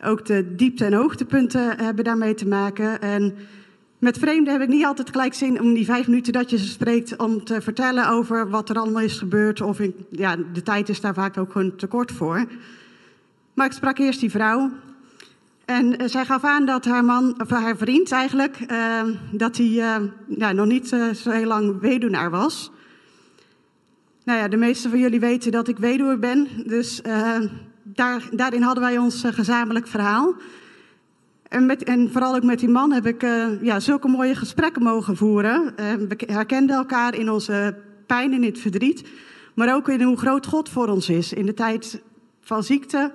ook 0.04 0.26
de 0.26 0.54
diepte- 0.54 0.84
en 0.84 0.92
hoogtepunten 0.92 1.78
hebben 1.78 2.04
daarmee 2.04 2.34
te 2.34 2.46
maken. 2.46 3.00
En 3.00 3.34
met 4.02 4.18
vreemden 4.18 4.52
heb 4.52 4.62
ik 4.62 4.68
niet 4.68 4.84
altijd 4.84 5.10
gelijk 5.10 5.34
zin 5.34 5.60
om 5.60 5.74
die 5.74 5.84
vijf 5.84 6.06
minuten 6.06 6.32
dat 6.32 6.50
je 6.50 6.58
ze 6.58 6.66
spreekt... 6.66 7.16
om 7.16 7.44
te 7.44 7.60
vertellen 7.60 8.08
over 8.08 8.50
wat 8.50 8.68
er 8.68 8.76
allemaal 8.76 9.02
is 9.02 9.18
gebeurd. 9.18 9.60
Of 9.60 9.78
ja, 10.10 10.36
de 10.52 10.62
tijd 10.62 10.88
is 10.88 11.00
daar 11.00 11.14
vaak 11.14 11.38
ook 11.38 11.52
gewoon 11.52 11.76
tekort 11.76 12.12
voor. 12.12 12.46
Maar 13.54 13.66
ik 13.66 13.72
sprak 13.72 13.98
eerst 13.98 14.20
die 14.20 14.30
vrouw. 14.30 14.70
En 15.64 16.02
uh, 16.02 16.08
zij 16.08 16.24
gaf 16.24 16.44
aan 16.44 16.66
dat 16.66 16.84
haar 16.84 17.04
man, 17.04 17.40
of 17.40 17.50
haar 17.50 17.76
vriend 17.76 18.12
eigenlijk... 18.12 18.58
Uh, 18.70 19.02
dat 19.32 19.56
hij 19.56 19.66
uh, 19.66 19.96
ja, 20.28 20.52
nog 20.52 20.66
niet 20.66 20.88
zo 21.14 21.30
heel 21.30 21.46
lang 21.46 21.80
weduwnaar 21.80 22.30
was. 22.30 22.70
Nou 24.24 24.38
ja, 24.38 24.48
de 24.48 24.56
meeste 24.56 24.88
van 24.88 24.98
jullie 24.98 25.20
weten 25.20 25.52
dat 25.52 25.68
ik 25.68 25.78
weduwe 25.78 26.18
ben. 26.18 26.48
Dus 26.66 27.00
daar, 27.82 28.28
daarin 28.32 28.62
hadden 28.62 28.82
wij 28.82 28.98
ons 28.98 29.24
gezamenlijk 29.26 29.86
verhaal... 29.86 30.34
En, 31.52 31.66
met, 31.66 31.84
en, 31.84 32.10
vooral 32.10 32.34
ook 32.34 32.42
met 32.42 32.58
die 32.58 32.68
man 32.68 32.92
heb 32.92 33.06
ik 33.06 33.22
uh, 33.22 33.62
ja, 33.62 33.80
zulke 33.80 34.08
mooie 34.08 34.34
gesprekken 34.34 34.82
mogen 34.82 35.16
voeren. 35.16 35.62
Uh, 35.62 35.92
we 36.08 36.18
herkenden 36.26 36.76
elkaar 36.76 37.14
in 37.14 37.30
onze 37.30 37.76
pijn 38.06 38.32
en 38.32 38.42
het 38.42 38.58
verdriet. 38.58 39.04
Maar 39.54 39.74
ook 39.74 39.88
in 39.88 40.02
hoe 40.02 40.16
groot 40.16 40.46
God 40.46 40.68
voor 40.68 40.88
ons 40.88 41.08
is. 41.08 41.32
In 41.32 41.46
de 41.46 41.54
tijd 41.54 42.02
van 42.40 42.62
ziekte, 42.62 43.12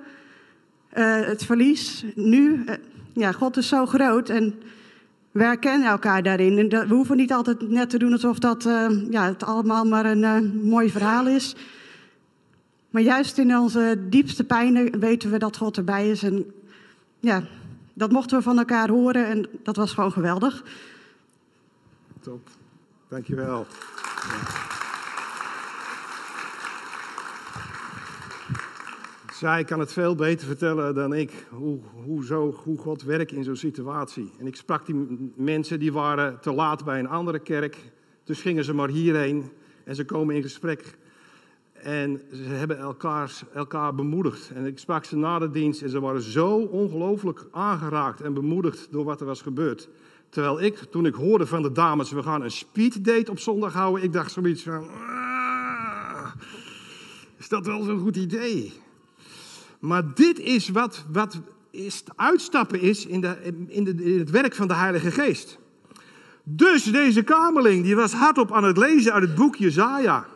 uh, 0.98 1.20
het 1.20 1.44
verlies. 1.44 2.04
Nu, 2.14 2.64
ja, 3.12 3.32
God 3.32 3.56
is 3.56 3.68
zo 3.68 3.86
groot 3.86 4.28
en 4.28 4.54
we 5.30 5.42
herkennen 5.42 5.88
elkaar 5.88 6.22
daarin. 6.22 6.68
We 6.68 6.86
hoeven 6.88 7.16
niet 7.16 7.32
altijd 7.32 7.68
net 7.68 7.90
te 7.90 7.98
doen 7.98 8.12
alsof 8.12 8.38
dat, 8.38 8.62
ja, 9.10 9.24
het 9.24 9.44
allemaal 9.44 9.84
maar 9.84 10.04
een 10.04 10.60
mooi 10.64 10.90
verhaal 10.90 11.26
is. 11.26 11.56
Maar 12.90 13.02
juist 13.02 13.38
in 13.38 13.58
onze 13.58 13.98
diepste 14.08 14.44
pijnen 14.44 15.00
weten 15.00 15.30
we 15.30 15.38
dat 15.38 15.56
God 15.56 15.76
erbij 15.76 16.10
is. 16.10 16.22
En 16.22 16.44
ja, 17.20 17.42
dat 17.98 18.12
mochten 18.12 18.38
we 18.38 18.42
van 18.42 18.58
elkaar 18.58 18.88
horen 18.88 19.26
en 19.26 19.46
dat 19.62 19.76
was 19.76 19.92
gewoon 19.92 20.12
geweldig. 20.12 20.62
Top, 22.20 22.48
dankjewel. 23.08 23.66
Zij 29.32 29.64
kan 29.64 29.80
het 29.80 29.92
veel 29.92 30.14
beter 30.14 30.46
vertellen 30.46 30.94
dan 30.94 31.12
ik, 31.12 31.46
hoe, 31.50 31.78
hoe, 32.04 32.24
zo, 32.24 32.54
hoe 32.64 32.78
God 32.78 33.02
werkt 33.02 33.32
in 33.32 33.44
zo'n 33.44 33.56
situatie. 33.56 34.32
En 34.38 34.46
ik 34.46 34.56
sprak 34.56 34.86
die 34.86 35.32
mensen, 35.36 35.78
die 35.78 35.92
waren 35.92 36.40
te 36.40 36.52
laat 36.52 36.84
bij 36.84 36.98
een 36.98 37.08
andere 37.08 37.38
kerk. 37.38 37.76
Dus 38.24 38.40
gingen 38.40 38.64
ze 38.64 38.74
maar 38.74 38.88
hierheen 38.88 39.50
en 39.84 39.94
ze 39.94 40.04
komen 40.04 40.34
in 40.34 40.42
gesprek. 40.42 40.98
En 41.88 42.20
ze 42.32 42.42
hebben 42.42 42.78
elkaar, 42.78 43.32
elkaar 43.54 43.94
bemoedigd. 43.94 44.50
En 44.54 44.66
ik 44.66 44.78
sprak 44.78 45.04
ze 45.04 45.16
na 45.16 45.38
de 45.38 45.50
dienst 45.50 45.82
en 45.82 45.88
ze 45.88 46.00
waren 46.00 46.22
zo 46.22 46.56
ongelooflijk 46.56 47.46
aangeraakt 47.50 48.20
en 48.20 48.34
bemoedigd 48.34 48.88
door 48.90 49.04
wat 49.04 49.20
er 49.20 49.26
was 49.26 49.42
gebeurd. 49.42 49.88
Terwijl 50.28 50.62
ik, 50.62 50.76
toen 50.76 51.06
ik 51.06 51.14
hoorde 51.14 51.46
van 51.46 51.62
de 51.62 51.72
dames, 51.72 52.10
we 52.10 52.22
gaan 52.22 52.42
een 52.42 52.50
speeddate 52.50 53.30
op 53.30 53.38
zondag 53.38 53.72
houden, 53.72 54.02
ik 54.02 54.12
dacht 54.12 54.32
zoiets 54.32 54.62
van, 54.62 54.88
ah, 54.88 56.26
is 57.36 57.48
dat 57.48 57.66
wel 57.66 57.82
zo'n 57.82 58.00
goed 58.00 58.16
idee? 58.16 58.72
Maar 59.78 60.14
dit 60.14 60.38
is 60.38 60.68
wat, 60.68 61.04
wat 61.12 61.40
is, 61.70 62.04
uitstappen 62.16 62.80
is 62.80 63.06
in, 63.06 63.20
de, 63.20 63.36
in, 63.66 63.84
de, 63.84 63.94
in 63.94 64.18
het 64.18 64.30
werk 64.30 64.54
van 64.54 64.68
de 64.68 64.74
Heilige 64.74 65.10
Geest. 65.10 65.58
Dus 66.42 66.82
deze 66.82 67.22
kamerling 67.22 67.82
die 67.84 67.96
was 67.96 68.12
hardop 68.12 68.52
aan 68.52 68.64
het 68.64 68.76
lezen 68.76 69.12
uit 69.12 69.22
het 69.22 69.34
boek 69.34 69.56
Jezaja. 69.56 70.26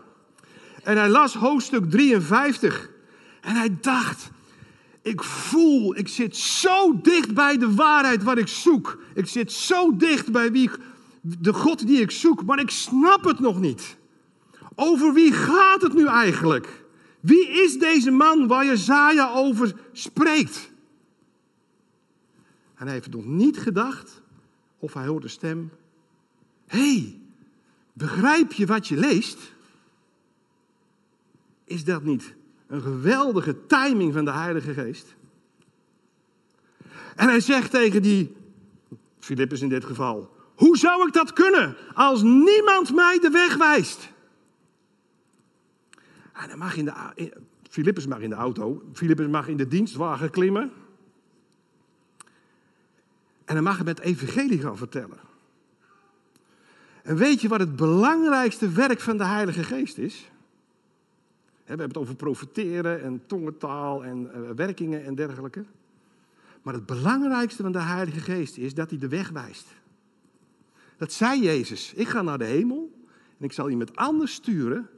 En 0.82 0.96
hij 0.96 1.08
las 1.08 1.34
hoofdstuk 1.34 1.90
53. 1.90 2.90
En 3.40 3.54
hij 3.54 3.76
dacht, 3.80 4.30
ik 5.02 5.22
voel, 5.22 5.96
ik 5.96 6.08
zit 6.08 6.36
zo 6.36 7.00
dicht 7.00 7.34
bij 7.34 7.58
de 7.58 7.74
waarheid 7.74 8.22
wat 8.22 8.38
ik 8.38 8.48
zoek. 8.48 9.02
Ik 9.14 9.26
zit 9.26 9.52
zo 9.52 9.96
dicht 9.96 10.32
bij 10.32 10.52
wie, 10.52 10.70
de 11.20 11.52
God 11.52 11.86
die 11.86 12.00
ik 12.00 12.10
zoek, 12.10 12.44
maar 12.44 12.58
ik 12.58 12.70
snap 12.70 13.24
het 13.24 13.38
nog 13.38 13.60
niet. 13.60 13.96
Over 14.74 15.12
wie 15.12 15.32
gaat 15.32 15.82
het 15.82 15.94
nu 15.94 16.06
eigenlijk? 16.06 16.84
Wie 17.20 17.48
is 17.48 17.78
deze 17.78 18.10
man 18.10 18.46
waar 18.46 18.66
Jezaja 18.66 19.32
over 19.32 19.74
spreekt? 19.92 20.70
En 22.74 22.84
hij 22.86 22.92
heeft 22.92 23.10
nog 23.10 23.24
niet 23.24 23.58
gedacht 23.58 24.22
of 24.78 24.94
hij 24.94 25.06
hoort 25.06 25.24
een 25.24 25.30
stem. 25.30 25.70
Hey, 26.66 27.20
begrijp 27.92 28.52
je 28.52 28.66
wat 28.66 28.88
je 28.88 28.96
leest? 28.96 29.52
Is 31.64 31.84
dat 31.84 32.02
niet 32.02 32.34
een 32.66 32.82
geweldige 32.82 33.66
timing 33.66 34.12
van 34.12 34.24
de 34.24 34.32
Heilige 34.32 34.72
Geest? 34.72 35.14
En 37.16 37.28
hij 37.28 37.40
zegt 37.40 37.70
tegen 37.70 38.02
die, 38.02 38.36
Filippus 39.18 39.60
in 39.60 39.68
dit 39.68 39.84
geval, 39.84 40.36
hoe 40.54 40.76
zou 40.76 41.06
ik 41.06 41.12
dat 41.12 41.32
kunnen 41.32 41.76
als 41.94 42.22
niemand 42.22 42.94
mij 42.94 43.18
de 43.18 43.30
weg 43.30 43.56
wijst? 43.56 44.10
En 46.32 46.48
dan 46.48 46.58
mag 46.58 46.76
in 46.76 46.84
de, 46.84 47.32
Filippus 47.68 48.06
mag 48.06 48.20
in 48.20 48.30
de 48.30 48.36
auto, 48.36 48.82
Filippus 48.92 49.26
mag 49.26 49.48
in 49.48 49.56
de 49.56 49.68
dienstwagen 49.68 50.30
klimmen. 50.30 50.72
En 53.44 53.54
dan 53.54 53.64
mag 53.64 53.76
hij 53.76 53.84
met 53.84 54.00
evangelie 54.00 54.60
gaan 54.60 54.76
vertellen. 54.76 55.18
En 57.02 57.16
weet 57.16 57.40
je 57.40 57.48
wat 57.48 57.60
het 57.60 57.76
belangrijkste 57.76 58.70
werk 58.70 59.00
van 59.00 59.16
de 59.16 59.24
Heilige 59.24 59.62
Geest 59.64 59.98
is? 59.98 60.30
We 61.72 61.78
hebben 61.78 62.00
het 62.00 62.08
over 62.08 62.24
profiteren 62.24 63.02
en 63.02 63.22
tongentaal 63.26 64.04
en 64.04 64.32
eh, 64.32 64.40
werkingen 64.56 65.04
en 65.04 65.14
dergelijke. 65.14 65.64
Maar 66.62 66.74
het 66.74 66.86
belangrijkste 66.86 67.62
van 67.62 67.72
de 67.72 67.80
Heilige 67.80 68.20
Geest 68.20 68.56
is 68.56 68.74
dat 68.74 68.90
hij 68.90 68.98
de 68.98 69.08
weg 69.08 69.30
wijst. 69.30 69.66
Dat 70.96 71.12
zei 71.12 71.42
Jezus. 71.42 71.92
Ik 71.94 72.08
ga 72.08 72.22
naar 72.22 72.38
de 72.38 72.44
hemel 72.44 72.90
en 73.38 73.44
ik 73.44 73.52
zal 73.52 73.70
iemand 73.70 73.96
anders 73.96 74.32
sturen 74.32 74.88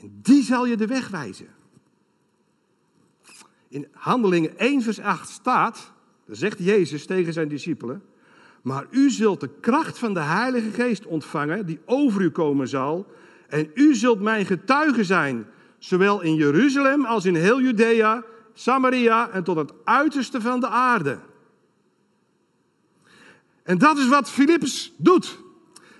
en 0.00 0.18
die 0.22 0.42
zal 0.42 0.66
je 0.66 0.76
de 0.76 0.86
weg 0.86 1.08
wijzen. 1.08 1.48
In 3.68 3.88
Handelingen 3.92 4.58
1 4.58 4.82
vers 4.82 5.00
8 5.00 5.28
staat, 5.28 5.92
zegt 6.26 6.58
Jezus 6.58 7.06
tegen 7.06 7.32
zijn 7.32 7.48
discipelen, 7.48 8.02
maar 8.62 8.86
u 8.90 9.10
zult 9.10 9.40
de 9.40 9.50
kracht 9.60 9.98
van 9.98 10.14
de 10.14 10.20
Heilige 10.20 10.70
Geest 10.70 11.06
ontvangen 11.06 11.66
die 11.66 11.80
over 11.84 12.22
u 12.22 12.30
komen 12.30 12.68
zal 12.68 13.06
en 13.48 13.70
u 13.74 13.94
zult 13.94 14.20
mijn 14.20 14.46
getuige 14.46 15.04
zijn 15.04 15.46
zowel 15.80 16.20
in 16.20 16.34
Jeruzalem 16.34 17.04
als 17.04 17.24
in 17.24 17.34
heel 17.34 17.60
Judea, 17.60 18.24
Samaria 18.54 19.30
en 19.30 19.44
tot 19.44 19.56
het 19.56 19.72
uiterste 19.84 20.40
van 20.40 20.60
de 20.60 20.68
aarde. 20.68 21.18
En 23.62 23.78
dat 23.78 23.98
is 23.98 24.08
wat 24.08 24.30
Filippus 24.30 24.92
doet. 24.96 25.38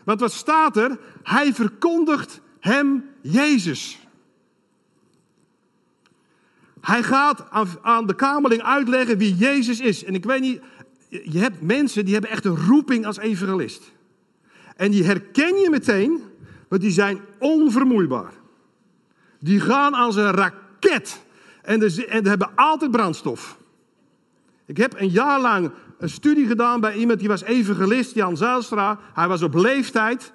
Want 0.05 0.21
wat 0.21 0.33
staat 0.33 0.77
er? 0.77 0.99
Hij 1.23 1.55
verkondigt 1.55 2.41
hem 2.61 3.05
Jezus. 3.21 3.99
Hij 6.81 7.03
gaat 7.03 7.45
aan 7.83 8.07
de 8.07 8.15
kamerling 8.15 8.63
uitleggen 8.63 9.19
wie 9.19 9.35
Jezus 9.35 9.81
is. 9.81 10.05
En 10.05 10.15
ik 10.15 10.25
weet 10.25 10.41
niet, 10.41 10.61
je 11.09 11.39
hebt 11.39 11.63
mensen 11.63 12.05
die 12.05 12.13
hebben 12.13 12.31
echt 12.31 12.45
een 12.45 12.67
roeping 12.67 13.07
als 13.07 13.19
evangelist. 13.19 13.93
En 14.77 14.91
die 14.91 15.05
herken 15.05 15.57
je 15.57 15.71
meteen, 15.71 16.23
want 16.69 16.83
die 16.83 16.91
zijn 16.91 17.21
onvermoeibaar. 17.39 18.40
Die 19.41 19.61
gaan 19.61 19.95
als 19.95 20.17
een 20.17 20.31
raket. 20.31 21.21
En, 21.63 21.83
en 22.09 22.27
hebben 22.27 22.51
altijd 22.55 22.91
brandstof. 22.91 23.59
Ik 24.67 24.77
heb 24.77 25.01
een 25.01 25.11
jaar 25.11 25.41
lang 25.41 25.71
een 25.99 26.11
studie 26.11 26.47
gedaan 26.47 26.81
bij 26.81 26.95
iemand 26.95 27.19
die 27.19 27.29
was 27.29 27.43
evangelist, 27.43 28.15
Jan 28.15 28.37
Zijlstra. 28.37 28.99
Hij 29.15 29.29
was 29.29 29.43
op 29.43 29.55
leeftijd. 29.55 30.33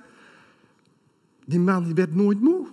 Die 1.46 1.60
man 1.60 1.84
die 1.84 1.94
werd 1.94 2.16
nooit 2.16 2.42
moe. 2.42 2.68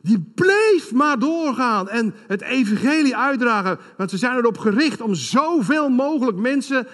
Die 0.00 0.20
bleef 0.34 0.92
maar 0.92 1.18
doorgaan 1.18 1.88
en 1.88 2.14
het 2.26 2.42
evangelie 2.42 3.16
uitdragen. 3.16 3.78
Want 3.96 4.10
ze 4.10 4.16
zijn 4.16 4.36
erop 4.36 4.58
gericht 4.58 5.00
om 5.00 5.14
zoveel 5.14 5.88
mogelijk 5.88 6.36
mensen 6.36 6.86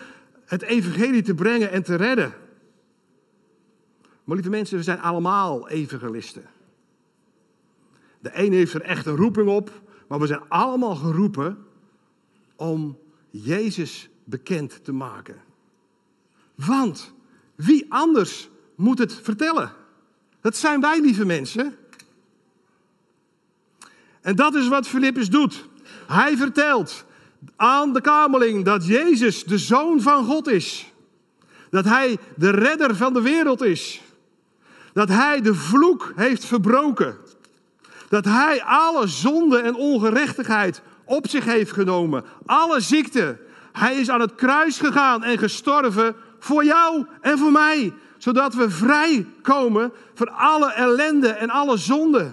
het 0.44 0.62
evangelie 0.62 1.22
te 1.22 1.35
brengen 1.35 1.70
en 1.70 1.83
te 1.83 1.94
redden. 1.94 2.33
Maar 4.24 4.37
lieve 4.37 4.50
mensen, 4.50 4.76
we 4.76 4.83
zijn 4.83 5.00
allemaal 5.00 5.68
evangelisten. 5.68 6.42
De 8.20 8.30
een 8.33 8.52
heeft 8.52 8.74
er 8.74 8.83
echt 8.83 9.06
een 9.06 9.16
roeping 9.16 9.48
op, 9.48 9.70
maar 10.09 10.18
we 10.18 10.26
zijn 10.26 10.48
allemaal 10.48 10.94
geroepen 10.94 11.66
om 12.56 12.98
Jezus 13.30 14.09
bekend 14.24 14.85
te 14.85 14.92
maken. 14.92 15.42
Want 16.54 17.14
wie 17.54 17.87
anders 17.88 18.48
moet 18.74 18.98
het 18.98 19.14
vertellen? 19.14 19.72
Dat 20.40 20.56
zijn 20.56 20.80
wij, 20.80 21.00
lieve 21.00 21.24
mensen. 21.24 21.76
En 24.20 24.37
dat 24.37 24.54
is 24.54 24.68
wat 24.68 24.87
Filippus 24.87 25.30
doet. 25.30 25.68
Hij 26.06 26.37
vertelt 26.37 27.04
aan 27.56 27.92
de 27.92 28.00
kameling 28.00 28.64
dat 28.64 28.87
Jezus 28.87 29.44
de 29.44 29.59
zoon 29.59 30.00
van 30.00 30.24
God 30.24 30.48
is. 30.48 30.92
Dat 31.70 31.85
hij 31.85 32.18
de 32.37 32.50
redder 32.50 32.96
van 32.96 33.12
de 33.12 33.22
wereld 33.22 33.62
is. 33.62 34.02
Dat 34.92 35.09
hij 35.09 35.40
de 35.40 35.54
vloek 35.54 36.12
heeft 36.16 36.44
verbroken. 36.44 37.16
Dat 38.11 38.25
hij 38.25 38.62
alle 38.62 39.07
zonde 39.07 39.59
en 39.59 39.75
ongerechtigheid 39.75 40.83
op 41.05 41.29
zich 41.29 41.44
heeft 41.44 41.73
genomen. 41.73 42.25
Alle 42.46 42.81
ziekte. 42.81 43.38
Hij 43.73 43.96
is 43.96 44.11
aan 44.11 44.20
het 44.20 44.35
kruis 44.35 44.79
gegaan 44.79 45.25
en 45.25 45.38
gestorven 45.38 46.16
voor 46.38 46.64
jou 46.64 47.07
en 47.20 47.38
voor 47.38 47.53
mij. 47.53 47.94
Zodat 48.18 48.55
we 48.55 48.70
vrij 48.70 49.27
komen 49.42 49.92
van 50.14 50.29
alle 50.33 50.73
ellende 50.73 51.29
en 51.29 51.51
alle 51.51 51.77
zonde. 51.77 52.33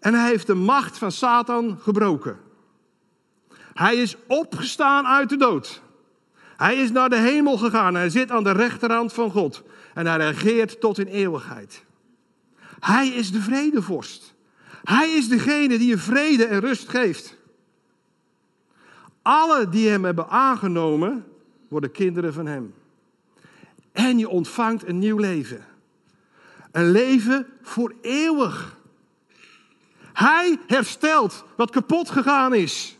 En 0.00 0.14
hij 0.14 0.28
heeft 0.28 0.46
de 0.46 0.54
macht 0.54 0.98
van 0.98 1.12
Satan 1.12 1.78
gebroken. 1.82 2.38
Hij 3.74 3.96
is 3.96 4.16
opgestaan 4.26 5.06
uit 5.06 5.28
de 5.28 5.36
dood. 5.36 5.82
Hij 6.56 6.76
is 6.76 6.90
naar 6.90 7.08
de 7.08 7.18
hemel 7.18 7.56
gegaan. 7.56 7.94
Hij 7.94 8.10
zit 8.10 8.30
aan 8.30 8.44
de 8.44 8.52
rechterhand 8.52 9.12
van 9.12 9.30
God. 9.30 9.62
En 9.94 10.06
hij 10.06 10.16
regeert 10.16 10.80
tot 10.80 10.98
in 10.98 11.06
eeuwigheid. 11.06 11.86
Hij 12.80 13.08
is 13.08 13.32
de 13.32 13.40
vredevorst. 13.40 14.34
Hij 14.84 15.10
is 15.10 15.28
degene 15.28 15.78
die 15.78 15.88
je 15.88 15.98
vrede 15.98 16.44
en 16.44 16.60
rust 16.60 16.88
geeft. 16.88 17.36
Alle 19.22 19.68
die 19.68 19.88
hem 19.88 20.04
hebben 20.04 20.28
aangenomen, 20.28 21.24
worden 21.68 21.90
kinderen 21.90 22.32
van 22.32 22.46
hem. 22.46 22.74
En 23.92 24.18
je 24.18 24.28
ontvangt 24.28 24.88
een 24.88 24.98
nieuw 24.98 25.18
leven. 25.18 25.64
Een 26.70 26.90
leven 26.90 27.46
voor 27.62 27.94
eeuwig. 28.00 28.76
Hij 30.12 30.58
herstelt 30.66 31.44
wat 31.56 31.70
kapot 31.70 32.10
gegaan 32.10 32.54
is. 32.54 32.98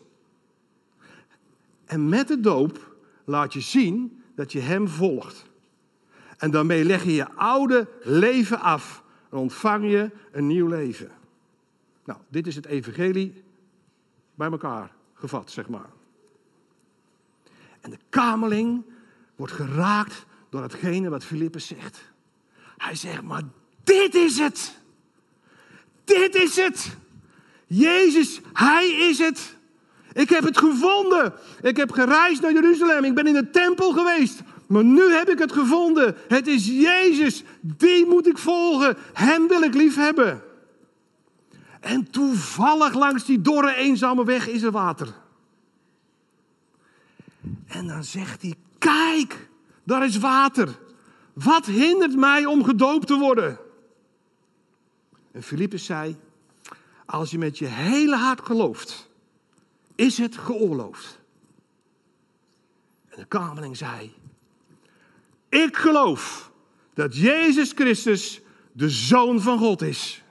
En 1.84 2.08
met 2.08 2.28
de 2.28 2.40
doop 2.40 2.96
laat 3.24 3.52
je 3.52 3.60
zien 3.60 4.22
dat 4.34 4.52
je 4.52 4.60
Hem 4.60 4.88
volgt. 4.88 5.44
En 6.36 6.50
daarmee 6.50 6.84
leg 6.84 7.04
je 7.04 7.14
je 7.14 7.32
oude 7.32 7.88
leven 8.02 8.60
af 8.60 9.02
en 9.30 9.38
ontvang 9.38 9.90
je 9.90 10.10
een 10.32 10.46
nieuw 10.46 10.66
leven. 10.66 11.10
Nou, 12.04 12.20
dit 12.28 12.46
is 12.46 12.54
het 12.54 12.66
evangelie 12.66 13.44
bij 14.34 14.50
elkaar 14.50 14.92
gevat, 15.14 15.50
zeg 15.50 15.68
maar. 15.68 15.90
En 17.80 17.90
de 17.90 17.98
kameling 18.08 18.84
wordt 19.36 19.52
geraakt 19.52 20.26
door 20.48 20.62
hetgene 20.62 21.08
wat 21.08 21.24
Filippus 21.24 21.66
zegt. 21.66 22.00
Hij 22.76 22.94
zegt, 22.94 23.22
maar 23.22 23.42
dit 23.84 24.14
is 24.14 24.38
het. 24.38 24.78
Dit 26.04 26.34
is 26.34 26.56
het. 26.56 26.96
Jezus, 27.66 28.40
Hij 28.52 28.90
is 28.90 29.18
het. 29.18 29.56
Ik 30.12 30.28
heb 30.28 30.44
het 30.44 30.58
gevonden. 30.58 31.32
Ik 31.62 31.76
heb 31.76 31.90
gereisd 31.90 32.42
naar 32.42 32.52
Jeruzalem. 32.52 33.04
Ik 33.04 33.14
ben 33.14 33.26
in 33.26 33.32
de 33.32 33.50
tempel 33.50 33.92
geweest. 33.92 34.42
Maar 34.68 34.84
nu 34.84 35.12
heb 35.12 35.28
ik 35.28 35.38
het 35.38 35.52
gevonden. 35.52 36.16
Het 36.28 36.46
is 36.46 36.66
Jezus. 36.66 37.44
Die 37.60 38.06
moet 38.06 38.26
ik 38.26 38.38
volgen. 38.38 38.96
Hem 39.12 39.48
wil 39.48 39.62
ik 39.62 39.74
lief 39.74 39.94
hebben. 39.94 40.42
En 41.80 42.10
toevallig 42.10 42.94
langs 42.94 43.24
die 43.24 43.40
dorre, 43.40 43.74
eenzame 43.74 44.24
weg 44.24 44.48
is 44.48 44.62
er 44.62 44.70
water. 44.70 45.14
En 47.66 47.86
dan 47.86 48.04
zegt 48.04 48.42
hij: 48.42 48.54
Kijk, 48.78 49.48
daar 49.84 50.04
is 50.04 50.18
water. 50.18 50.78
Wat 51.32 51.66
hindert 51.66 52.16
mij 52.16 52.44
om 52.44 52.64
gedoopt 52.64 53.06
te 53.06 53.16
worden? 53.16 53.58
En 55.32 55.42
Filippus 55.42 55.84
zei: 55.84 56.16
Als 57.06 57.30
je 57.30 57.38
met 57.38 57.58
je 57.58 57.66
hele 57.66 58.16
hart 58.16 58.40
gelooft, 58.40 59.08
is 59.94 60.18
het 60.18 60.36
geoorloofd. 60.36 61.18
En 63.08 63.18
de 63.18 63.26
kamerling 63.26 63.76
zei: 63.76 64.12
Ik 65.48 65.76
geloof 65.76 66.50
dat 66.94 67.16
Jezus 67.16 67.72
Christus 67.74 68.40
de 68.72 68.90
Zoon 68.90 69.40
van 69.40 69.58
God 69.58 69.82
is. 69.82 70.22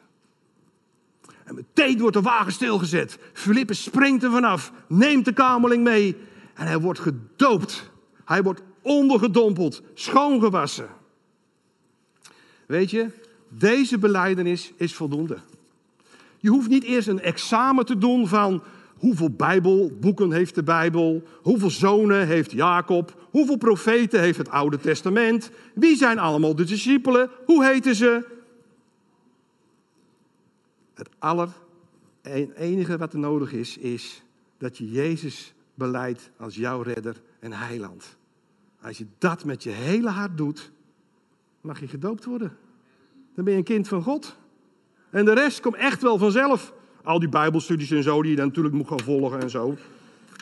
En 1.43 1.55
meteen 1.55 1.99
wordt 1.99 2.15
de 2.15 2.21
wagen 2.21 2.51
stilgezet. 2.51 3.19
Filippus 3.33 3.83
springt 3.83 4.23
er 4.23 4.31
vanaf, 4.31 4.71
neemt 4.87 5.25
de 5.25 5.33
kamerling 5.33 5.83
mee 5.83 6.15
en 6.53 6.67
hij 6.67 6.79
wordt 6.79 6.99
gedoopt. 6.99 7.91
Hij 8.25 8.43
wordt 8.43 8.61
ondergedompeld, 8.81 9.81
schoongewassen. 9.93 10.87
Weet 12.65 12.91
je, 12.91 13.09
deze 13.49 13.97
beleidenis 13.97 14.71
is 14.75 14.95
voldoende. 14.95 15.37
Je 16.39 16.49
hoeft 16.49 16.69
niet 16.69 16.83
eerst 16.83 17.07
een 17.07 17.21
examen 17.21 17.85
te 17.85 17.97
doen 17.97 18.27
van 18.27 18.63
hoeveel 18.97 19.29
Bijbelboeken 19.29 20.31
heeft 20.31 20.55
de 20.55 20.63
Bijbel, 20.63 21.23
hoeveel 21.41 21.69
zonen 21.69 22.27
heeft 22.27 22.51
Jacob, 22.51 23.26
hoeveel 23.29 23.57
profeten 23.57 24.19
heeft 24.19 24.37
het 24.37 24.49
Oude 24.49 24.79
Testament, 24.79 25.51
wie 25.73 25.95
zijn 25.95 26.19
allemaal 26.19 26.55
de 26.55 26.63
discipelen, 26.63 27.29
hoe 27.45 27.65
heten 27.65 27.95
ze. 27.95 28.25
Het 30.93 31.09
aller 31.19 31.49
enige 32.55 32.97
wat 32.97 33.13
er 33.13 33.19
nodig 33.19 33.53
is, 33.53 33.77
is 33.77 34.23
dat 34.57 34.77
je 34.77 34.91
Jezus 34.91 35.53
beleidt 35.73 36.29
als 36.37 36.55
jouw 36.55 36.81
redder 36.81 37.21
en 37.39 37.51
heiland. 37.53 38.17
Als 38.81 38.97
je 38.97 39.05
dat 39.17 39.45
met 39.45 39.63
je 39.63 39.69
hele 39.69 40.09
hart 40.09 40.37
doet, 40.37 40.71
mag 41.61 41.79
je 41.79 41.87
gedoopt 41.87 42.25
worden. 42.25 42.57
Dan 43.35 43.43
ben 43.43 43.53
je 43.53 43.59
een 43.59 43.65
kind 43.65 43.87
van 43.87 44.03
God. 44.03 44.35
En 45.09 45.25
de 45.25 45.33
rest 45.33 45.59
komt 45.59 45.75
echt 45.75 46.01
wel 46.01 46.17
vanzelf. 46.17 46.73
Al 47.03 47.19
die 47.19 47.29
Bijbelstudies 47.29 47.91
en 47.91 48.03
zo, 48.03 48.21
die 48.21 48.31
je 48.31 48.37
dan 48.37 48.47
natuurlijk 48.47 48.75
moet 48.75 48.87
gaan 48.87 48.99
volgen 48.99 49.41
en 49.41 49.49
zo. 49.49 49.75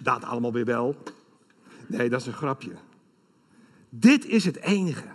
Dat 0.04 0.24
allemaal 0.24 0.52
weer 0.54 0.66
wel. 0.66 0.96
Nee, 1.88 2.10
dat 2.10 2.22
is 2.22 2.28
een 2.28 2.34
grapje. 2.34 2.72
Dit 3.90 4.26
is 4.26 4.46
het 4.46 4.58
enige. 4.58 5.08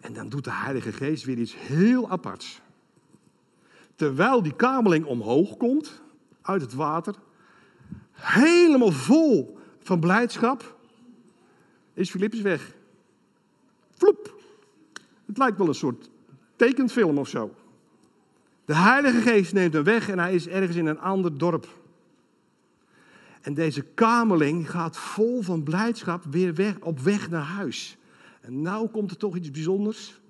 En 0.00 0.12
dan 0.12 0.28
doet 0.28 0.44
de 0.44 0.52
Heilige 0.52 0.92
Geest 0.92 1.24
weer 1.24 1.38
iets 1.38 1.56
heel 1.56 2.10
aparts. 2.10 2.60
Terwijl 3.94 4.42
die 4.42 4.56
kameling 4.56 5.04
omhoog 5.04 5.56
komt 5.56 6.02
uit 6.42 6.60
het 6.60 6.74
water, 6.74 7.14
helemaal 8.12 8.92
vol 8.92 9.58
van 9.78 10.00
blijdschap, 10.00 10.76
is 11.92 12.10
Filippus 12.10 12.40
weg. 12.40 12.74
Vloep. 13.90 14.42
Het 15.26 15.38
lijkt 15.38 15.58
wel 15.58 15.68
een 15.68 15.74
soort 15.74 16.10
tekenfilm 16.56 17.18
of 17.18 17.28
zo. 17.28 17.54
De 18.64 18.74
Heilige 18.74 19.20
Geest 19.20 19.52
neemt 19.52 19.72
hem 19.72 19.84
weg 19.84 20.08
en 20.08 20.18
hij 20.18 20.34
is 20.34 20.48
ergens 20.48 20.76
in 20.76 20.86
een 20.86 21.00
ander 21.00 21.38
dorp. 21.38 21.66
En 23.44 23.54
deze 23.54 23.82
kameling 23.82 24.70
gaat 24.70 24.96
vol 24.96 25.42
van 25.42 25.62
blijdschap 25.62 26.24
weer 26.30 26.54
weg, 26.54 26.78
op 26.80 27.00
weg 27.00 27.30
naar 27.30 27.42
huis. 27.42 27.96
En 28.40 28.62
nou 28.62 28.88
komt 28.88 29.10
er 29.10 29.16
toch 29.16 29.36
iets 29.36 29.50
bijzonders. 29.50 30.20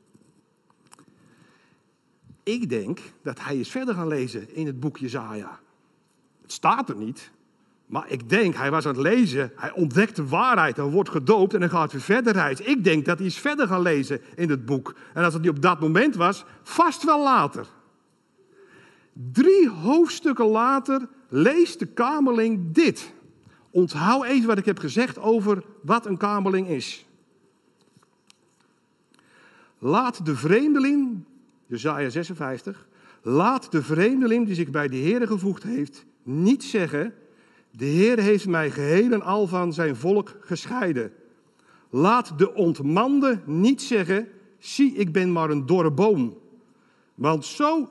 Ik 2.42 2.68
denk 2.68 3.00
dat 3.22 3.40
hij 3.40 3.59
is 3.59 3.70
verder 3.70 3.94
gaan 3.94 4.09
lezen 4.09 4.55
in 4.55 4.66
het 4.66 4.81
boek 4.81 4.98
Jezaja. 4.98 5.61
Het 6.42 6.53
staat 6.53 6.88
er 6.88 6.96
niet, 6.96 7.31
maar 7.87 8.11
ik 8.11 8.29
denk, 8.29 8.55
hij 8.55 8.70
was 8.70 8.87
aan 8.87 8.92
het 8.94 9.03
lezen, 9.03 9.53
hij 9.57 9.72
ontdekt 9.72 10.16
de 10.16 10.27
waarheid, 10.27 10.77
hij 10.77 10.87
wordt 10.87 11.11
gedoopt 11.11 11.55
en 11.55 11.61
dan 11.61 11.70
gaat 11.70 11.92
weer 11.92 12.00
verder 12.00 12.33
reizen. 12.33 12.68
Ik 12.68 12.85
denk 12.85 13.05
dat 13.05 13.18
hij 13.18 13.27
is 13.27 13.38
verder 13.38 13.66
gaan 13.66 13.83
lezen 13.83 14.20
in 14.35 14.50
het 14.50 14.64
boek. 14.64 14.94
En 15.12 15.24
als 15.24 15.33
het 15.33 15.42
niet 15.42 15.50
op 15.50 15.62
dat 15.62 15.81
moment 15.81 16.14
was, 16.14 16.44
vast 16.62 17.05
wel 17.05 17.22
later. 17.22 17.66
Drie 19.12 19.68
hoofdstukken 19.68 20.46
later 20.46 21.09
leest 21.35 21.79
de 21.79 21.87
kamerling 21.87 22.73
dit. 22.73 23.12
Onthoud 23.70 24.25
even 24.25 24.47
wat 24.47 24.59
ik 24.59 24.64
heb 24.64 24.79
gezegd 24.79 25.18
over 25.18 25.64
wat 25.83 26.07
een 26.07 26.16
kamerling 26.16 26.68
is. 26.68 27.07
Laat 29.79 30.27
de 30.27 30.37
vreemdeling, 30.37 31.25
Jezaja 31.66 32.09
56, 32.09 32.87
laat 33.23 33.73
de 33.73 33.83
vreemdeling 33.83 34.47
die 34.47 34.55
zich 34.55 34.70
bij 34.70 34.88
de 34.88 34.97
Heer 34.97 35.27
gevoegd 35.27 35.62
heeft, 35.62 36.05
niet 36.23 36.64
zeggen 36.64 37.14
de 37.70 37.85
Heer 37.85 38.18
heeft 38.18 38.47
mij 38.47 38.70
geheel 38.70 39.12
en 39.12 39.23
al 39.23 39.47
van 39.47 39.73
zijn 39.73 39.97
volk 39.97 40.37
gescheiden. 40.40 41.12
Laat 41.90 42.38
de 42.38 42.55
ontmande 42.55 43.40
niet 43.44 43.83
zeggen, 43.83 44.29
zie 44.59 44.94
ik 44.94 45.12
ben 45.12 45.33
maar 45.33 45.51
een 45.51 45.66
dorre 45.66 45.92
boom. 45.92 46.38
Want 47.14 47.44
zo 47.44 47.90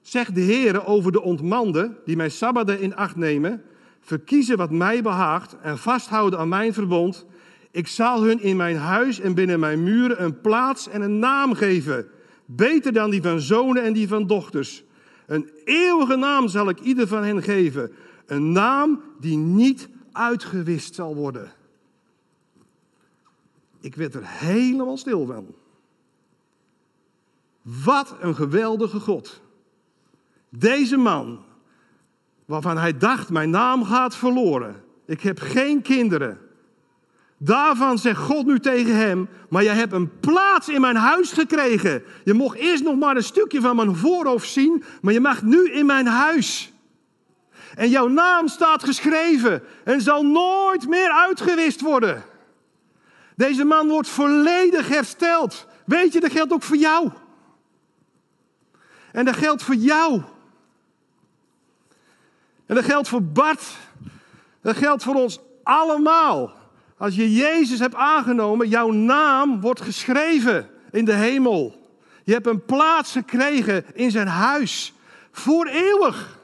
zegt 0.00 0.34
de 0.34 0.40
Heer 0.40 0.86
over 0.86 1.12
de 1.12 1.22
ontmande 1.22 2.00
die 2.04 2.16
mijn 2.16 2.30
sabbaten 2.30 2.80
in 2.80 2.96
acht 2.96 3.16
nemen, 3.16 3.62
verkiezen 4.00 4.56
wat 4.56 4.70
mij 4.70 5.02
behaagt 5.02 5.56
en 5.62 5.78
vasthouden 5.78 6.38
aan 6.38 6.48
mijn 6.48 6.72
verbond. 6.72 7.26
Ik 7.70 7.88
zal 7.88 8.22
hun 8.22 8.40
in 8.40 8.56
mijn 8.56 8.76
huis 8.76 9.20
en 9.20 9.34
binnen 9.34 9.60
mijn 9.60 9.82
muren 9.82 10.22
een 10.22 10.40
plaats 10.40 10.88
en 10.88 11.02
een 11.02 11.18
naam 11.18 11.54
geven, 11.54 12.06
beter 12.44 12.92
dan 12.92 13.10
die 13.10 13.22
van 13.22 13.40
zonen 13.40 13.82
en 13.82 13.92
die 13.92 14.08
van 14.08 14.26
dochters. 14.26 14.84
Een 15.26 15.50
eeuwige 15.64 16.16
naam 16.16 16.48
zal 16.48 16.68
ik 16.68 16.80
ieder 16.80 17.06
van 17.06 17.22
hen 17.22 17.42
geven 17.42 17.92
een 18.30 18.52
naam 18.52 19.02
die 19.20 19.36
niet 19.36 19.88
uitgewist 20.12 20.94
zal 20.94 21.14
worden. 21.14 21.52
Ik 23.80 23.94
werd 23.94 24.14
er 24.14 24.26
helemaal 24.26 24.96
stil 24.96 25.26
van. 25.26 25.54
Wat 27.62 28.16
een 28.20 28.34
geweldige 28.34 29.00
God. 29.00 29.40
Deze 30.50 30.96
man, 30.96 31.44
waarvan 32.44 32.78
hij 32.78 32.98
dacht, 32.98 33.30
mijn 33.30 33.50
naam 33.50 33.84
gaat 33.84 34.16
verloren. 34.16 34.82
Ik 35.06 35.20
heb 35.20 35.40
geen 35.40 35.82
kinderen. 35.82 36.38
Daarvan 37.38 37.98
zegt 37.98 38.20
God 38.20 38.46
nu 38.46 38.60
tegen 38.60 38.96
hem, 38.96 39.28
maar 39.48 39.62
jij 39.62 39.74
hebt 39.74 39.92
een 39.92 40.18
plaats 40.20 40.68
in 40.68 40.80
mijn 40.80 40.96
huis 40.96 41.32
gekregen. 41.32 42.02
Je 42.24 42.34
mocht 42.34 42.56
eerst 42.56 42.82
nog 42.82 42.96
maar 42.96 43.16
een 43.16 43.22
stukje 43.22 43.60
van 43.60 43.76
mijn 43.76 43.96
voorhoofd 43.96 44.50
zien, 44.50 44.84
maar 45.02 45.12
je 45.12 45.20
mag 45.20 45.42
nu 45.42 45.70
in 45.72 45.86
mijn 45.86 46.06
huis. 46.06 46.72
En 47.74 47.88
jouw 47.88 48.08
naam 48.08 48.48
staat 48.48 48.84
geschreven 48.84 49.62
en 49.84 50.00
zal 50.00 50.22
nooit 50.22 50.88
meer 50.88 51.10
uitgewist 51.10 51.80
worden. 51.80 52.22
Deze 53.36 53.64
man 53.64 53.88
wordt 53.88 54.08
volledig 54.08 54.88
hersteld. 54.88 55.66
Weet 55.86 56.12
je, 56.12 56.20
dat 56.20 56.32
geldt 56.32 56.52
ook 56.52 56.62
voor 56.62 56.76
jou. 56.76 57.10
En 59.12 59.24
dat 59.24 59.36
geldt 59.36 59.62
voor 59.62 59.74
jou. 59.74 60.22
En 62.70 62.76
dat 62.76 62.84
geldt 62.84 63.08
voor 63.08 63.22
Bart. 63.22 63.76
Dat 64.60 64.76
geldt 64.76 65.02
voor 65.02 65.14
ons 65.14 65.40
allemaal. 65.62 66.52
Als 66.96 67.14
je 67.14 67.32
Jezus 67.32 67.78
hebt 67.78 67.94
aangenomen, 67.94 68.68
jouw 68.68 68.90
naam 68.90 69.60
wordt 69.60 69.80
geschreven 69.80 70.70
in 70.90 71.04
de 71.04 71.14
hemel. 71.14 71.88
Je 72.24 72.32
hebt 72.32 72.46
een 72.46 72.64
plaats 72.64 73.12
gekregen 73.12 73.84
in 73.94 74.10
zijn 74.10 74.26
huis. 74.26 74.92
Voor 75.30 75.66
eeuwig. 75.66 76.38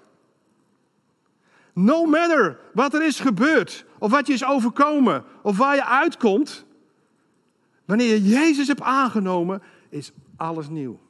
No 1.72 2.04
matter 2.04 2.58
wat 2.72 2.94
er 2.94 3.02
is 3.02 3.20
gebeurd, 3.20 3.84
of 3.98 4.10
wat 4.10 4.26
je 4.26 4.32
is 4.32 4.44
overkomen, 4.44 5.24
of 5.42 5.56
waar 5.56 5.74
je 5.74 5.84
uitkomt, 5.84 6.64
wanneer 7.84 8.08
je 8.08 8.22
Jezus 8.22 8.66
hebt 8.66 8.80
aangenomen, 8.80 9.62
is 9.88 10.12
alles 10.36 10.68
nieuw. 10.68 11.00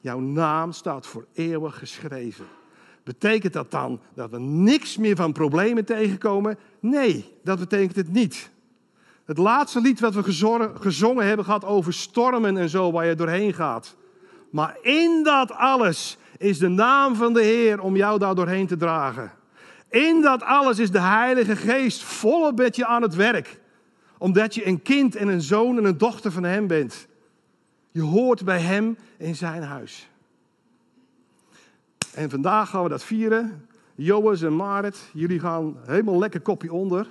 Jouw 0.00 0.18
naam 0.20 0.72
staat 0.72 1.06
voor 1.06 1.26
eeuwig 1.32 1.78
geschreven. 1.78 2.46
Betekent 3.08 3.52
dat 3.52 3.70
dan 3.70 4.00
dat 4.14 4.30
we 4.30 4.38
niks 4.40 4.96
meer 4.96 5.16
van 5.16 5.32
problemen 5.32 5.84
tegenkomen? 5.84 6.58
Nee, 6.80 7.38
dat 7.44 7.58
betekent 7.58 7.96
het 7.96 8.12
niet. 8.12 8.50
Het 9.24 9.38
laatste 9.38 9.80
lied 9.80 10.00
wat 10.00 10.14
we 10.14 10.22
gezongen 10.80 11.26
hebben 11.26 11.44
gaat 11.44 11.64
over 11.64 11.92
stormen 11.92 12.56
en 12.56 12.68
zo 12.68 12.92
waar 12.92 13.06
je 13.06 13.14
doorheen 13.14 13.54
gaat. 13.54 13.96
Maar 14.50 14.76
in 14.82 15.20
dat 15.22 15.52
alles 15.52 16.18
is 16.38 16.58
de 16.58 16.68
naam 16.68 17.14
van 17.14 17.32
de 17.32 17.42
Heer 17.42 17.80
om 17.80 17.96
jou 17.96 18.18
daar 18.18 18.34
doorheen 18.34 18.66
te 18.66 18.76
dragen. 18.76 19.32
In 19.90 20.20
dat 20.22 20.42
alles 20.42 20.78
is 20.78 20.90
de 20.90 21.00
Heilige 21.00 21.56
Geest 21.56 22.02
volop 22.02 22.56
met 22.56 22.76
je 22.76 22.86
aan 22.86 23.02
het 23.02 23.14
werk. 23.14 23.60
Omdat 24.18 24.54
je 24.54 24.66
een 24.66 24.82
kind 24.82 25.16
en 25.16 25.28
een 25.28 25.42
zoon 25.42 25.76
en 25.78 25.84
een 25.84 25.98
dochter 25.98 26.32
van 26.32 26.42
Hem 26.42 26.66
bent. 26.66 27.06
Je 27.90 28.02
hoort 28.02 28.44
bij 28.44 28.60
Hem 28.60 28.96
in 29.18 29.36
zijn 29.36 29.62
huis. 29.62 30.08
En 32.14 32.30
vandaag 32.30 32.70
gaan 32.70 32.82
we 32.82 32.88
dat 32.88 33.04
vieren. 33.04 33.68
Joas 33.94 34.42
en 34.42 34.52
Marit, 34.52 35.10
jullie 35.12 35.40
gaan 35.40 35.76
helemaal 35.86 36.18
lekker 36.18 36.40
kopje 36.40 36.72
onder. 36.72 37.06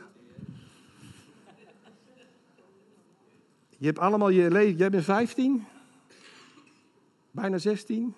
Je 3.78 3.86
hebt 3.86 4.00
allemaal 4.00 4.30
je 4.30 4.52
leven. 4.52 4.78
Jij 4.78 4.90
bent 4.90 5.04
15, 5.04 5.66
bijna 7.32 7.58
16. 7.58 8.16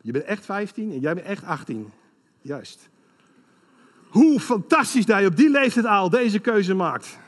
Je 0.00 0.12
bent 0.12 0.24
echt 0.24 0.44
15 0.44 0.92
en 0.92 1.00
jij 1.00 1.14
bent 1.14 1.26
echt 1.26 1.44
18. 1.44 1.92
Juist. 2.40 2.88
Hoe 4.08 4.40
fantastisch 4.40 5.06
dat 5.06 5.20
je 5.20 5.26
op 5.26 5.36
die 5.36 5.50
leeftijd 5.50 5.86
al 5.86 6.10
deze 6.10 6.38
keuze 6.38 6.74
maakt. 6.74 7.18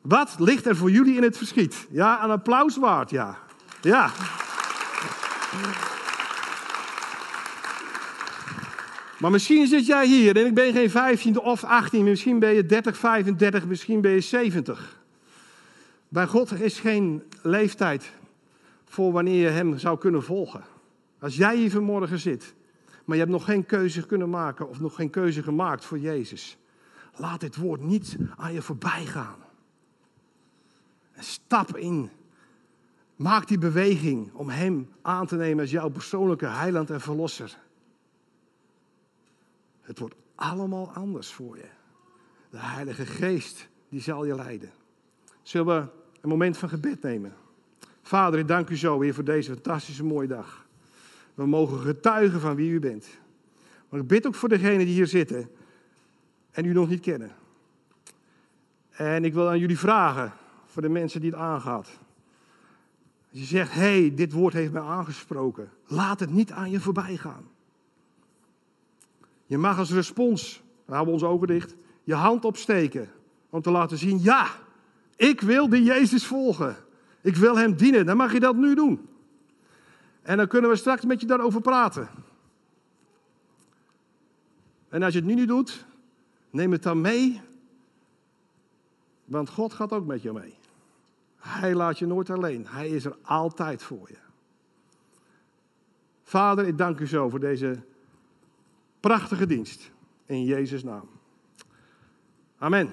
Wat 0.00 0.34
ligt 0.38 0.66
er 0.66 0.76
voor 0.76 0.90
jullie 0.90 1.16
in 1.16 1.22
het 1.22 1.36
verschiet? 1.36 1.86
Ja, 1.90 2.24
een 2.24 2.30
applaus 2.30 2.76
waard, 2.76 3.10
ja. 3.10 3.38
Ja. 3.80 4.10
Maar 9.18 9.30
misschien 9.30 9.66
zit 9.66 9.86
jij 9.86 10.06
hier 10.06 10.36
en 10.36 10.46
ik 10.46 10.54
ben 10.54 10.72
geen 10.72 10.90
15 10.90 11.40
of 11.40 11.64
18, 11.64 12.04
misschien 12.04 12.38
ben 12.38 12.54
je 12.54 12.66
30, 12.66 12.96
35, 12.96 13.66
misschien 13.66 14.00
ben 14.00 14.10
je 14.10 14.20
70. 14.20 14.98
Bij 16.08 16.26
God 16.26 16.60
is 16.60 16.80
geen 16.80 17.22
leeftijd 17.42 18.12
voor 18.84 19.12
wanneer 19.12 19.42
je 19.42 19.48
Hem 19.48 19.78
zou 19.78 19.98
kunnen 19.98 20.22
volgen. 20.22 20.64
Als 21.20 21.36
jij 21.36 21.56
hier 21.56 21.70
vanmorgen 21.70 22.18
zit, 22.18 22.54
maar 23.04 23.16
je 23.16 23.22
hebt 23.22 23.34
nog 23.34 23.44
geen 23.44 23.66
keuze 23.66 24.06
kunnen 24.06 24.30
maken 24.30 24.68
of 24.68 24.80
nog 24.80 24.94
geen 24.94 25.10
keuze 25.10 25.42
gemaakt 25.42 25.84
voor 25.84 25.98
Jezus. 25.98 26.58
Laat 27.16 27.40
dit 27.40 27.56
woord 27.56 27.80
niet 27.80 28.16
aan 28.36 28.52
je 28.52 28.62
voorbij 28.62 29.06
gaan. 29.06 29.36
Stap 31.18 31.76
in. 31.76 32.10
Maak 33.16 33.48
die 33.48 33.58
beweging 33.58 34.32
om 34.32 34.48
Hem 34.48 34.88
aan 35.02 35.26
te 35.26 35.36
nemen 35.36 35.60
als 35.60 35.70
jouw 35.70 35.88
persoonlijke 35.88 36.46
heiland 36.46 36.90
en 36.90 37.00
verlosser. 37.00 37.58
Het 39.88 39.98
wordt 39.98 40.14
allemaal 40.34 40.90
anders 40.92 41.32
voor 41.32 41.56
je. 41.56 41.68
De 42.50 42.58
Heilige 42.58 43.06
Geest, 43.06 43.68
die 43.88 44.00
zal 44.00 44.24
je 44.24 44.34
leiden. 44.34 44.70
Zullen 45.42 45.66
we 45.66 45.88
een 46.20 46.28
moment 46.28 46.58
van 46.58 46.68
gebed 46.68 47.02
nemen? 47.02 47.34
Vader, 48.02 48.38
ik 48.38 48.48
dank 48.48 48.68
u 48.68 48.76
zo 48.76 48.98
weer 48.98 49.14
voor 49.14 49.24
deze 49.24 49.52
fantastische 49.52 50.04
mooie 50.04 50.28
dag. 50.28 50.66
We 51.34 51.46
mogen 51.46 51.78
getuigen 51.78 52.40
van 52.40 52.54
wie 52.54 52.70
u 52.70 52.80
bent. 52.80 53.06
Maar 53.88 54.00
ik 54.00 54.06
bid 54.06 54.26
ook 54.26 54.34
voor 54.34 54.48
degenen 54.48 54.78
die 54.86 54.94
hier 54.94 55.06
zitten 55.06 55.50
en 56.50 56.64
u 56.64 56.72
nog 56.72 56.88
niet 56.88 57.00
kennen. 57.00 57.30
En 58.90 59.24
ik 59.24 59.34
wil 59.34 59.48
aan 59.48 59.58
jullie 59.58 59.78
vragen, 59.78 60.32
voor 60.66 60.82
de 60.82 60.88
mensen 60.88 61.20
die 61.20 61.30
het 61.30 61.38
aangaat. 61.38 61.88
Als 63.30 63.40
je 63.40 63.44
zegt, 63.44 63.72
hé, 63.72 63.80
hey, 63.80 64.14
dit 64.14 64.32
woord 64.32 64.54
heeft 64.54 64.72
mij 64.72 64.82
aangesproken. 64.82 65.70
Laat 65.86 66.20
het 66.20 66.30
niet 66.30 66.52
aan 66.52 66.70
je 66.70 66.80
voorbij 66.80 67.16
gaan. 67.16 67.56
Je 69.48 69.58
mag 69.58 69.78
als 69.78 69.92
respons, 69.92 70.62
we 70.84 70.92
houden 70.92 71.14
onze 71.14 71.26
ogen 71.26 71.46
dicht, 71.46 71.74
je 72.04 72.14
hand 72.14 72.44
opsteken. 72.44 73.10
Om 73.50 73.62
te 73.62 73.70
laten 73.70 73.98
zien, 73.98 74.22
ja, 74.22 74.48
ik 75.16 75.40
wil 75.40 75.68
die 75.68 75.82
Jezus 75.82 76.26
volgen. 76.26 76.76
Ik 77.20 77.36
wil 77.36 77.56
hem 77.56 77.76
dienen. 77.76 78.06
Dan 78.06 78.16
mag 78.16 78.32
je 78.32 78.40
dat 78.40 78.56
nu 78.56 78.74
doen. 78.74 79.08
En 80.22 80.36
dan 80.36 80.46
kunnen 80.46 80.70
we 80.70 80.76
straks 80.76 81.04
met 81.04 81.20
je 81.20 81.26
daarover 81.26 81.60
praten. 81.60 82.08
En 84.88 85.02
als 85.02 85.12
je 85.12 85.18
het 85.18 85.28
nu 85.28 85.34
niet 85.34 85.48
doet, 85.48 85.84
neem 86.50 86.72
het 86.72 86.82
dan 86.82 87.00
mee. 87.00 87.40
Want 89.24 89.48
God 89.48 89.72
gaat 89.72 89.92
ook 89.92 90.06
met 90.06 90.22
je 90.22 90.32
mee. 90.32 90.54
Hij 91.36 91.74
laat 91.74 91.98
je 91.98 92.06
nooit 92.06 92.30
alleen. 92.30 92.66
Hij 92.66 92.88
is 92.88 93.04
er 93.04 93.16
altijd 93.22 93.82
voor 93.82 94.08
je. 94.08 94.18
Vader, 96.22 96.66
ik 96.66 96.78
dank 96.78 97.00
u 97.00 97.06
zo 97.06 97.28
voor 97.28 97.40
deze 97.40 97.78
prachtige 99.00 99.46
dienst. 99.46 99.90
In 100.26 100.44
Jezus' 100.44 100.84
naam. 100.84 101.08
Amen. 102.58 102.92